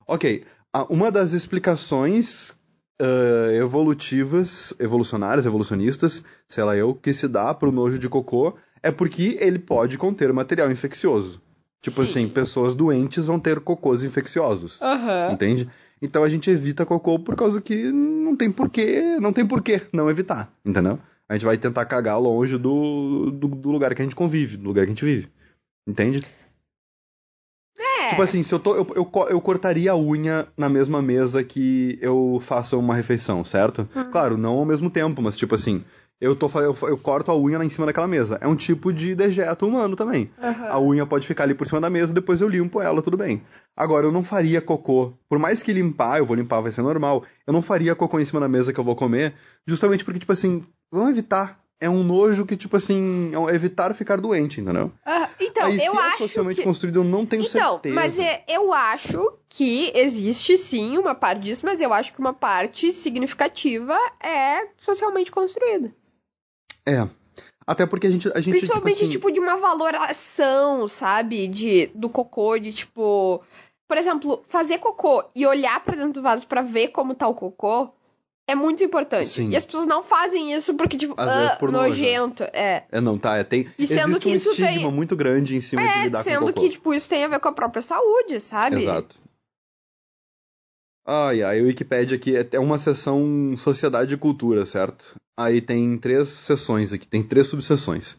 Ok, 0.07 0.45
uma 0.89 1.11
das 1.11 1.33
explicações 1.33 2.53
ah, 3.01 3.53
evolutivas, 3.53 4.73
evolucionárias, 4.79 5.47
evolucionistas, 5.47 6.23
sei 6.47 6.63
lá 6.63 6.77
eu, 6.77 6.93
que 6.93 7.11
se 7.11 7.27
dá 7.27 7.51
pro 7.53 7.71
nojo 7.71 7.97
de 7.97 8.07
cocô 8.07 8.55
é 8.83 8.91
porque 8.91 9.37
ele 9.39 9.57
pode 9.57 9.97
conter 9.97 10.31
material 10.31 10.71
infeccioso. 10.71 11.41
Tipo 11.81 11.97
Sim. 11.97 12.03
assim, 12.03 12.29
pessoas 12.29 12.75
doentes 12.75 13.25
vão 13.25 13.39
ter 13.39 13.59
cocôs 13.59 14.03
infecciosos. 14.03 14.79
Aham. 14.83 15.31
Entende? 15.33 15.67
Então 15.99 16.23
a 16.23 16.29
gente 16.29 16.49
evita 16.51 16.85
cocô 16.85 17.17
por 17.17 17.35
causa 17.35 17.59
que 17.59 17.91
não 17.91 18.35
tem 18.35 18.51
porquê, 18.51 19.17
não 19.19 19.33
tem 19.33 19.45
porquê 19.45 19.81
não 19.91 20.09
evitar, 20.09 20.51
entendeu? 20.63 20.97
A 21.27 21.33
gente 21.33 21.45
vai 21.45 21.57
tentar 21.57 21.85
cagar 21.85 22.19
longe 22.19 22.57
do, 22.57 23.31
do, 23.31 23.47
do 23.47 23.71
lugar 23.71 23.95
que 23.95 24.01
a 24.01 24.05
gente 24.05 24.15
convive, 24.15 24.57
do 24.57 24.67
lugar 24.67 24.85
que 24.85 24.91
a 24.91 24.93
gente 24.93 25.05
vive. 25.05 25.27
Entende? 25.87 26.21
É. 28.11 28.15
Tipo 28.15 28.21
assim, 28.21 28.43
se 28.43 28.53
eu 28.53 28.59
tô. 28.59 28.75
Eu, 28.75 28.87
eu, 28.95 29.11
eu 29.29 29.41
cortaria 29.41 29.91
a 29.91 29.97
unha 29.97 30.47
na 30.57 30.67
mesma 30.69 31.01
mesa 31.01 31.43
que 31.43 31.97
eu 32.01 32.39
faço 32.41 32.77
uma 32.77 32.95
refeição, 32.95 33.43
certo? 33.43 33.87
Uhum. 33.95 34.11
Claro, 34.11 34.37
não 34.37 34.53
ao 34.53 34.65
mesmo 34.65 34.89
tempo, 34.89 35.21
mas 35.21 35.37
tipo 35.37 35.55
assim, 35.55 35.83
eu, 36.19 36.35
tô, 36.35 36.47
eu, 36.59 36.75
eu 36.83 36.97
corto 36.97 37.31
a 37.31 37.37
unha 37.37 37.57
lá 37.57 37.65
em 37.65 37.69
cima 37.69 37.87
daquela 37.87 38.07
mesa. 38.07 38.37
É 38.41 38.47
um 38.47 38.55
tipo 38.55 38.93
de 38.93 39.15
dejeto 39.15 39.65
humano 39.65 39.95
também. 39.95 40.29
Aham. 40.41 40.67
A 40.67 40.79
unha 40.79 41.05
pode 41.05 41.25
ficar 41.25 41.45
ali 41.45 41.55
por 41.55 41.65
cima 41.65 41.81
da 41.81 41.89
mesa, 41.89 42.13
depois 42.13 42.41
eu 42.41 42.47
limpo 42.47 42.79
ela, 42.79 43.01
tudo 43.01 43.17
bem. 43.17 43.41
Agora, 43.75 44.05
eu 44.05 44.11
não 44.11 44.23
faria 44.23 44.61
cocô. 44.61 45.13
Por 45.27 45.39
mais 45.39 45.63
que 45.63 45.73
limpar, 45.73 46.19
eu 46.19 46.25
vou 46.25 46.35
limpar, 46.35 46.61
vai 46.61 46.71
ser 46.71 46.83
normal. 46.83 47.23
Eu 47.47 47.53
não 47.53 47.61
faria 47.61 47.95
cocô 47.95 48.19
em 48.19 48.25
cima 48.25 48.39
da 48.39 48.47
mesa 48.47 48.71
que 48.71 48.79
eu 48.79 48.83
vou 48.83 48.95
comer, 48.95 49.33
justamente 49.65 50.05
porque, 50.05 50.19
tipo 50.19 50.31
assim, 50.31 50.63
vamos 50.91 51.09
evitar. 51.09 51.60
É 51.81 51.89
um 51.89 52.03
nojo 52.03 52.45
que, 52.45 52.55
tipo 52.55 52.77
assim, 52.77 53.31
é 53.49 53.55
evitar 53.55 53.93
ficar 53.95 54.21
doente, 54.21 54.61
entendeu? 54.61 54.91
Ah, 55.03 55.27
então, 55.39 55.65
Aí, 55.65 55.83
eu 55.83 55.93
se 55.93 55.97
é 55.97 56.01
acho 56.03 56.17
socialmente 56.19 56.57
que... 56.57 56.63
construído, 56.63 56.97
eu 56.99 57.03
não 57.03 57.25
tenho 57.25 57.43
Então, 57.43 57.73
certeza. 57.73 57.95
mas 57.95 58.19
é- 58.19 58.43
eu 58.47 58.71
acho 58.71 59.33
que 59.49 59.91
existe 59.95 60.57
sim 60.59 60.99
uma 60.99 61.15
parte 61.15 61.41
disso, 61.41 61.65
mas 61.65 61.81
eu 61.81 61.91
acho 61.91 62.13
que 62.13 62.19
uma 62.19 62.33
parte 62.33 62.91
significativa 62.91 63.97
é 64.23 64.67
socialmente 64.77 65.31
construída. 65.31 65.91
É. 66.85 67.07
Até 67.65 67.85
porque 67.87 68.05
a 68.07 68.11
gente. 68.11 68.27
A 68.29 68.41
gente 68.41 68.51
Principalmente, 68.57 68.93
tipo, 68.97 69.03
assim, 69.05 69.11
tipo, 69.11 69.31
de 69.31 69.39
uma 69.39 69.55
valoração, 69.57 70.87
sabe? 70.87 71.47
De, 71.47 71.87
do 71.95 72.09
cocô, 72.09 72.57
de 72.57 72.71
tipo. 72.73 73.41
Por 73.87 73.97
exemplo, 73.97 74.43
fazer 74.47 74.77
cocô 74.77 75.23
e 75.35 75.45
olhar 75.45 75.83
pra 75.83 75.95
dentro 75.95 76.13
do 76.13 76.21
vaso 76.21 76.47
pra 76.47 76.61
ver 76.61 76.89
como 76.89 77.13
tá 77.15 77.27
o 77.27 77.35
cocô 77.35 77.89
é 78.47 78.55
muito 78.55 78.83
importante. 78.83 79.27
Sim. 79.27 79.49
E 79.49 79.55
as 79.55 79.63
pessoas 79.65 79.85
não 79.85 80.03
fazem 80.03 80.53
isso 80.53 80.75
porque, 80.75 80.97
tipo, 80.97 81.13
ah, 81.17 81.55
por 81.59 81.71
nojo. 81.71 81.87
nojento. 82.01 82.43
É. 82.53 82.85
É, 82.91 82.99
não, 82.99 83.17
tá. 83.17 83.37
É, 83.37 83.43
tem, 83.43 83.65
E 83.79 83.87
sendo 83.87 84.19
que 84.19 84.27
um 84.29 84.33
isso 84.33 84.49
estigma 84.49 84.69
tem- 84.81 84.91
muito 84.91 85.15
grande 85.15 85.55
em 85.55 85.61
cima 85.61 85.81
de 85.81 85.87
É, 85.87 86.03
lidar 86.03 86.23
com 86.23 86.29
sendo 86.29 86.45
cocô. 86.47 86.61
que, 86.61 86.69
tipo, 86.69 86.93
isso 86.93 87.07
tem 87.09 87.23
a 87.23 87.27
ver 87.27 87.39
com 87.39 87.47
a 87.47 87.53
própria 87.53 87.81
saúde, 87.81 88.39
sabe? 88.39 88.77
Exato. 88.83 89.17
Ai, 91.05 91.41
ai, 91.41 91.59
a 91.59 91.63
Wikipedia 91.63 92.15
aqui 92.15 92.35
é 92.35 92.47
é 92.51 92.59
uma 92.59 92.77
seção 92.77 93.55
Sociedade 93.57 94.13
e 94.13 94.17
Cultura, 94.17 94.65
certo? 94.65 95.15
Aí 95.37 95.59
tem 95.61 95.97
três 95.97 96.29
seções 96.29 96.93
aqui, 96.93 97.07
tem 97.07 97.23
três 97.23 97.47
subseções. 97.47 98.17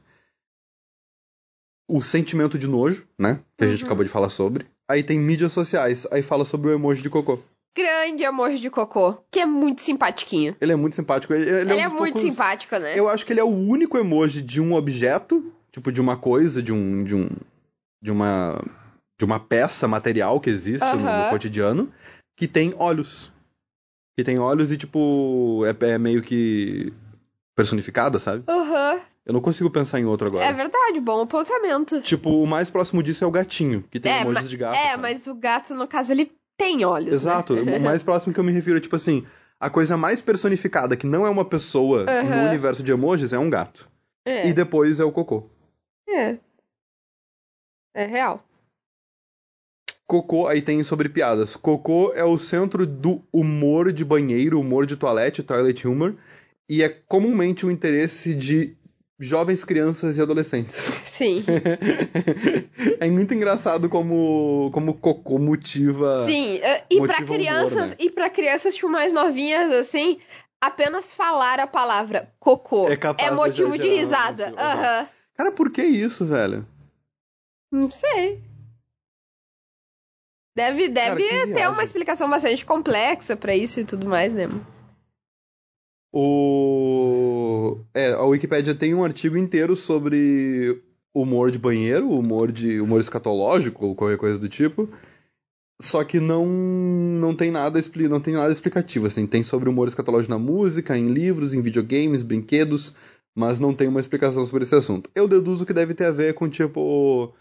O 1.88 2.00
sentimento 2.00 2.58
de 2.58 2.66
nojo, 2.66 3.06
né? 3.18 3.40
Que 3.56 3.64
a 3.64 3.68
gente 3.68 3.82
Uhum. 3.82 3.86
acabou 3.86 4.04
de 4.04 4.10
falar 4.10 4.30
sobre. 4.30 4.66
Aí 4.88 5.02
tem 5.02 5.18
mídias 5.18 5.52
sociais, 5.52 6.06
aí 6.10 6.22
fala 6.22 6.44
sobre 6.44 6.70
o 6.70 6.72
emoji 6.72 7.02
de 7.02 7.10
cocô. 7.10 7.38
Grande 7.76 8.24
amor 8.24 8.50
de 8.50 8.68
cocô, 8.68 9.14
que 9.30 9.40
é 9.40 9.46
muito 9.46 9.80
simpatiquinho. 9.80 10.54
Ele 10.60 10.72
é 10.72 10.76
muito 10.76 10.94
simpático. 10.94 11.32
Ele, 11.32 11.48
ele 11.48 11.60
Ele, 11.60 11.72
é, 11.72 11.74
um 11.76 11.80
é 11.80 11.88
muito 11.88 12.14
poucos- 12.14 12.20
simpático, 12.22 12.76
né? 12.76 12.98
Eu 12.98 13.08
acho 13.08 13.24
que 13.24 13.32
ele 13.32 13.40
é 13.40 13.44
o 13.44 13.48
único 13.48 13.96
emoji 13.96 14.42
de 14.42 14.60
um 14.60 14.74
objeto, 14.74 15.52
tipo 15.70 15.90
de 15.90 16.00
uma 16.00 16.16
coisa, 16.16 16.62
de 16.62 16.72
um 16.72 17.02
de 17.02 17.14
um 17.16 17.28
de 18.02 18.10
uma 18.10 18.60
de 19.18 19.24
uma 19.24 19.38
peça 19.40 19.86
material 19.88 20.40
que 20.40 20.50
existe 20.50 20.84
no- 20.96 21.02
no, 21.02 21.08
Aham. 21.08 21.30
cotidiano, 21.30 21.92
que 22.36 22.46
tem 22.48 22.74
olhos. 22.78 23.32
Que 24.18 24.24
tem 24.24 24.38
olhos 24.38 24.70
e 24.70 24.76
tipo 24.76 25.62
é, 25.64 25.90
é 25.92 25.98
meio 25.98 26.20
que 26.22 26.92
personificada, 27.56 28.18
sabe? 28.18 28.44
Aham. 28.48 29.00
Eu 29.24 29.32
não 29.32 29.40
consigo 29.40 29.70
pensar 29.70 30.00
em 30.00 30.04
outro 30.04 30.26
agora. 30.26 30.44
É 30.44 30.52
verdade, 30.52 31.00
bom 31.00 31.22
apontamento. 31.22 32.00
Tipo, 32.02 32.42
o 32.42 32.46
mais 32.46 32.68
próximo 32.68 33.02
disso 33.02 33.22
é 33.22 33.26
o 33.26 33.30
gatinho, 33.30 33.84
que 33.88 34.00
tem 34.00 34.10
É, 34.12 34.20
emojis 34.22 34.50
de 34.50 34.56
gato. 34.56 34.74
É, 34.74 34.90
sabe? 34.90 35.02
mas 35.02 35.26
o 35.28 35.34
gato, 35.36 35.74
no 35.74 35.86
caso, 35.86 36.10
ele 36.12 36.32
tem 36.56 36.84
olhos. 36.84 37.12
Exato. 37.12 37.54
Né? 37.54 37.76
O 37.76 37.80
mais 37.80 38.02
próximo 38.04 38.32
que 38.32 38.40
eu 38.40 38.44
me 38.44 38.52
refiro 38.52 38.76
é 38.78 38.80
tipo 38.80 38.96
assim, 38.96 39.24
a 39.58 39.70
coisa 39.70 39.96
mais 39.96 40.20
personificada 40.20 40.96
que 40.96 41.06
não 41.06 41.26
é 41.26 41.30
uma 41.30 41.44
pessoa 41.44 42.04
no 42.04 42.48
universo 42.48 42.82
de 42.82 42.92
emojis 42.92 43.32
é 43.32 43.38
um 43.38 43.50
gato. 43.50 43.88
É. 44.24 44.48
E 44.48 44.52
depois 44.52 45.00
é 45.00 45.04
o 45.04 45.12
cocô. 45.12 45.48
é. 46.08 46.38
É 47.94 48.06
real. 48.06 48.42
Cocô, 50.06 50.46
aí 50.46 50.62
tem 50.62 50.82
sobre 50.82 51.08
piadas. 51.08 51.56
Cocô 51.56 52.12
é 52.14 52.24
o 52.24 52.38
centro 52.38 52.86
do 52.86 53.22
humor 53.32 53.92
de 53.92 54.04
banheiro, 54.04 54.60
humor 54.60 54.86
de 54.86 54.96
toalete, 54.96 55.42
toilet 55.42 55.86
humor, 55.86 56.16
e 56.68 56.82
é 56.82 56.88
comumente 56.88 57.64
o 57.66 57.70
interesse 57.70 58.34
de 58.34 58.76
jovens 59.22 59.64
crianças 59.64 60.18
e 60.18 60.20
adolescentes. 60.20 60.74
Sim. 61.04 61.44
é 62.98 63.08
muito 63.08 63.32
engraçado 63.32 63.88
como 63.88 64.70
como 64.72 64.94
cocô 64.94 65.38
motiva. 65.38 66.24
Sim, 66.26 66.58
eh, 66.58 66.84
e 66.90 67.00
pra 67.00 67.20
o 67.20 67.24
humor, 67.24 67.36
crianças, 67.36 67.90
né? 67.90 67.96
e 68.00 68.10
para 68.10 68.28
crianças 68.28 68.74
tipo 68.74 68.88
mais 68.88 69.12
novinhas 69.12 69.70
assim, 69.70 70.18
apenas 70.60 71.14
falar 71.14 71.60
a 71.60 71.66
palavra 71.66 72.32
cocô 72.40 72.88
É 72.88 72.96
de 72.96 73.30
motivo 73.30 73.78
de 73.78 73.88
um 73.88 73.94
risada. 73.94 74.52
Aham. 74.58 75.08
Cara, 75.36 75.52
por 75.52 75.70
que 75.70 75.82
isso, 75.82 76.26
velho? 76.26 76.66
Não 77.70 77.90
sei. 77.90 78.42
Deve, 80.54 80.92
Cara, 80.92 81.14
deve 81.14 81.22
que 81.22 81.28
ter 81.28 81.46
viagem. 81.46 81.68
uma 81.68 81.82
explicação 81.82 82.28
bastante 82.28 82.66
complexa 82.66 83.34
pra 83.36 83.56
isso 83.56 83.80
e 83.80 83.84
tudo 83.84 84.06
mais, 84.06 84.34
né? 84.34 84.48
O 86.12 87.21
é, 87.94 88.12
a 88.12 88.22
Wikipédia 88.22 88.74
tem 88.74 88.94
um 88.94 89.04
artigo 89.04 89.36
inteiro 89.36 89.74
sobre 89.76 90.82
humor 91.14 91.50
de 91.50 91.58
banheiro, 91.58 92.10
humor 92.10 92.50
de 92.50 92.80
humor 92.80 93.00
escatológico 93.00 93.86
ou 93.86 93.94
qualquer 93.94 94.18
coisa 94.18 94.38
do 94.38 94.48
tipo. 94.48 94.88
Só 95.80 96.04
que 96.04 96.20
não 96.20 96.46
não 96.46 97.34
tem 97.34 97.50
nada 97.50 97.80
não 98.08 98.20
tem 98.20 98.34
nada 98.34 98.52
explicativo 98.52 99.06
assim, 99.06 99.26
tem 99.26 99.42
sobre 99.42 99.68
humor 99.68 99.88
escatológico 99.88 100.32
na 100.32 100.38
música, 100.38 100.96
em 100.96 101.08
livros, 101.08 101.54
em 101.54 101.60
videogames, 101.60 102.22
brinquedos, 102.22 102.94
mas 103.36 103.58
não 103.58 103.74
tem 103.74 103.88
uma 103.88 104.00
explicação 104.00 104.44
sobre 104.46 104.62
esse 104.64 104.74
assunto. 104.74 105.10
Eu 105.14 105.26
deduzo 105.26 105.66
que 105.66 105.72
deve 105.72 105.94
ter 105.94 106.06
a 106.06 106.10
ver 106.10 106.34
com 106.34 106.48
tipo 106.48 107.34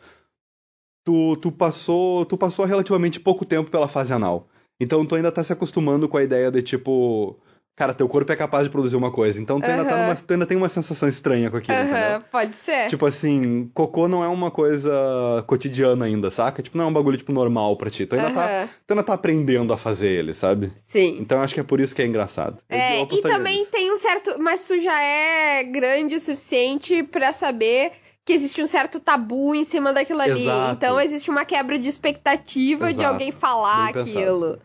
tu, 1.05 1.35
tu 1.37 1.51
passou 1.51 2.25
tu 2.25 2.37
passou 2.37 2.65
relativamente 2.65 3.19
pouco 3.19 3.45
tempo 3.45 3.69
pela 3.69 3.87
fase 3.87 4.13
anal. 4.13 4.47
Então 4.81 5.05
tu 5.05 5.13
ainda 5.13 5.31
tá 5.31 5.43
se 5.43 5.53
acostumando 5.53 6.09
com 6.09 6.17
a 6.17 6.23
ideia 6.23 6.49
de 6.49 6.63
tipo, 6.63 7.39
cara, 7.81 7.93
teu 7.95 8.07
corpo 8.07 8.31
é 8.31 8.35
capaz 8.35 8.65
de 8.65 8.69
produzir 8.69 8.95
uma 8.95 9.11
coisa. 9.11 9.41
Então 9.41 9.59
tu 9.59 9.65
ainda, 9.65 9.83
tá 9.85 9.97
numa, 9.97 10.15
tu 10.15 10.31
ainda 10.33 10.45
tem 10.45 10.55
uma 10.55 10.69
sensação 10.69 11.09
estranha 11.09 11.49
com 11.49 11.57
aquilo, 11.57 11.77
entendeu? 11.79 11.95
Aham, 11.97 12.23
pode 12.31 12.55
ser. 12.55 12.87
Tipo 12.87 13.05
assim, 13.07 13.71
cocô 13.73 14.07
não 14.07 14.23
é 14.23 14.27
uma 14.27 14.51
coisa 14.51 15.43
cotidiana 15.47 16.05
ainda, 16.05 16.29
saca? 16.29 16.61
Tipo, 16.61 16.77
não 16.77 16.85
é 16.85 16.87
um 16.87 16.93
bagulho 16.93 17.17
tipo 17.17 17.31
normal 17.31 17.75
pra 17.75 17.89
ti. 17.89 18.05
Tu 18.05 18.15
ainda, 18.15 18.29
tá, 18.31 18.67
tu 18.85 18.91
ainda 18.91 19.03
tá 19.03 19.13
aprendendo 19.13 19.73
a 19.73 19.77
fazer 19.77 20.09
ele, 20.09 20.33
sabe? 20.33 20.71
Sim. 20.85 21.17
Então 21.19 21.41
acho 21.41 21.53
que 21.53 21.59
é 21.59 21.63
por 21.63 21.79
isso 21.79 21.95
que 21.95 22.01
é 22.01 22.05
engraçado. 22.05 22.57
Eu- 22.69 22.77
eu 22.77 22.83
É, 22.83 23.01
e 23.11 23.21
também 23.21 23.57
nisso. 23.59 23.71
tem 23.71 23.91
um 23.91 23.97
certo. 23.97 24.35
Mas 24.39 24.67
tu 24.67 24.79
já 24.79 25.01
é 25.01 25.63
grande 25.63 26.15
o 26.15 26.19
suficiente 26.19 27.01
pra 27.03 27.31
saber 27.31 27.91
que 28.23 28.33
existe 28.33 28.61
um 28.61 28.67
certo 28.67 28.99
tabu 28.99 29.55
em 29.55 29.63
cima 29.63 29.91
daquilo 29.91 30.21
ali. 30.21 30.41
Exato. 30.43 30.73
Então 30.77 30.99
existe 31.01 31.29
uma 31.31 31.43
quebra 31.45 31.79
de 31.79 31.89
expectativa 31.89 32.87
de 32.87 32.99
Exato. 32.99 33.09
alguém 33.09 33.31
falar 33.31 33.89
aquilo. 33.89 34.59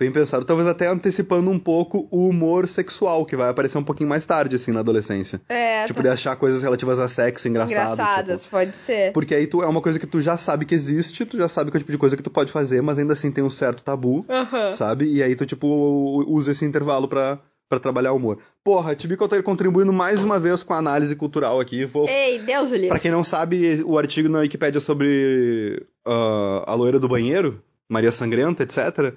Bem 0.00 0.10
pensado. 0.10 0.46
Talvez 0.46 0.66
até 0.66 0.86
antecipando 0.86 1.50
um 1.50 1.58
pouco 1.58 2.08
o 2.10 2.26
humor 2.26 2.66
sexual, 2.66 3.26
que 3.26 3.36
vai 3.36 3.50
aparecer 3.50 3.76
um 3.76 3.82
pouquinho 3.84 4.08
mais 4.08 4.24
tarde, 4.24 4.56
assim, 4.56 4.72
na 4.72 4.80
adolescência. 4.80 5.42
É, 5.46 5.84
Tipo, 5.84 5.98
tá- 5.98 6.02
de 6.04 6.08
achar 6.14 6.36
coisas 6.36 6.62
relativas 6.62 6.98
a 6.98 7.06
sexo 7.06 7.46
engraçado. 7.46 7.92
engraçadas, 7.92 8.40
tipo. 8.44 8.50
pode 8.52 8.74
ser. 8.76 9.12
Porque 9.12 9.34
aí 9.34 9.46
tu, 9.46 9.62
é 9.62 9.66
uma 9.66 9.82
coisa 9.82 9.98
que 9.98 10.06
tu 10.06 10.18
já 10.18 10.38
sabe 10.38 10.64
que 10.64 10.74
existe, 10.74 11.26
tu 11.26 11.36
já 11.36 11.48
sabe 11.48 11.70
que 11.70 11.76
é 11.76 11.78
o 11.78 11.80
tipo 11.80 11.92
de 11.92 11.98
coisa 11.98 12.16
que 12.16 12.22
tu 12.22 12.30
pode 12.30 12.50
fazer, 12.50 12.80
mas 12.80 12.98
ainda 12.98 13.12
assim 13.12 13.30
tem 13.30 13.44
um 13.44 13.50
certo 13.50 13.84
tabu, 13.84 14.24
Aham. 14.26 14.72
sabe? 14.72 15.04
E 15.04 15.22
aí 15.22 15.36
tu, 15.36 15.44
tipo, 15.44 16.24
usa 16.26 16.52
esse 16.52 16.64
intervalo 16.64 17.06
pra, 17.06 17.38
pra 17.68 17.78
trabalhar 17.78 18.12
o 18.12 18.16
humor. 18.16 18.38
Porra, 18.64 18.94
Tibico 18.94 19.28
tá 19.28 19.42
contribuindo 19.42 19.92
mais 19.92 20.24
uma 20.24 20.38
vez 20.40 20.62
com 20.62 20.72
a 20.72 20.78
análise 20.78 21.14
cultural 21.14 21.60
aqui. 21.60 21.84
Vou... 21.84 22.08
Ei, 22.08 22.38
Deus 22.38 22.70
o 22.70 22.74
livre. 22.74 22.88
Pra 22.88 22.98
quem 22.98 23.10
não 23.10 23.22
sabe, 23.22 23.82
o 23.84 23.98
artigo 23.98 24.30
na 24.30 24.38
Wikipédia 24.38 24.80
sobre 24.80 25.84
ah, 26.06 26.64
a 26.68 26.74
loira 26.74 26.98
do 26.98 27.06
banheiro, 27.06 27.62
Maria 27.86 28.10
Sangrenta, 28.12 28.62
etc., 28.62 29.14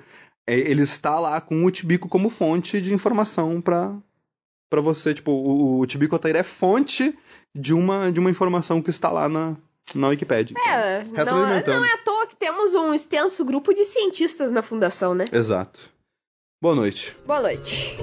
ele 0.47 0.81
está 0.81 1.19
lá 1.19 1.39
com 1.39 1.63
o 1.65 1.71
Tibico 1.71 2.09
como 2.09 2.29
fonte 2.29 2.81
de 2.81 2.93
informação 2.93 3.61
pra, 3.61 3.95
pra 4.69 4.81
você. 4.81 5.13
Tipo, 5.13 5.31
o, 5.31 5.79
o 5.79 5.85
Tibico 5.85 6.15
Otair 6.15 6.35
é 6.35 6.43
fonte 6.43 7.17
de 7.55 7.73
uma, 7.73 8.11
de 8.11 8.19
uma 8.19 8.29
informação 8.29 8.81
que 8.81 8.89
está 8.89 9.09
lá 9.09 9.29
na, 9.29 9.55
na 9.95 10.09
Wikipédia. 10.09 10.55
É, 10.67 11.03
não, 11.25 11.39
não 11.65 11.85
é 11.85 11.93
à 11.93 11.97
toa 11.97 12.27
que 12.27 12.35
temos 12.35 12.73
um 12.73 12.93
extenso 12.93 13.45
grupo 13.45 13.73
de 13.73 13.85
cientistas 13.85 14.51
na 14.51 14.61
fundação, 14.61 15.13
né? 15.13 15.25
Exato. 15.31 15.91
Boa 16.61 16.75
noite. 16.75 17.15
Boa 17.25 17.41
noite. 17.41 17.97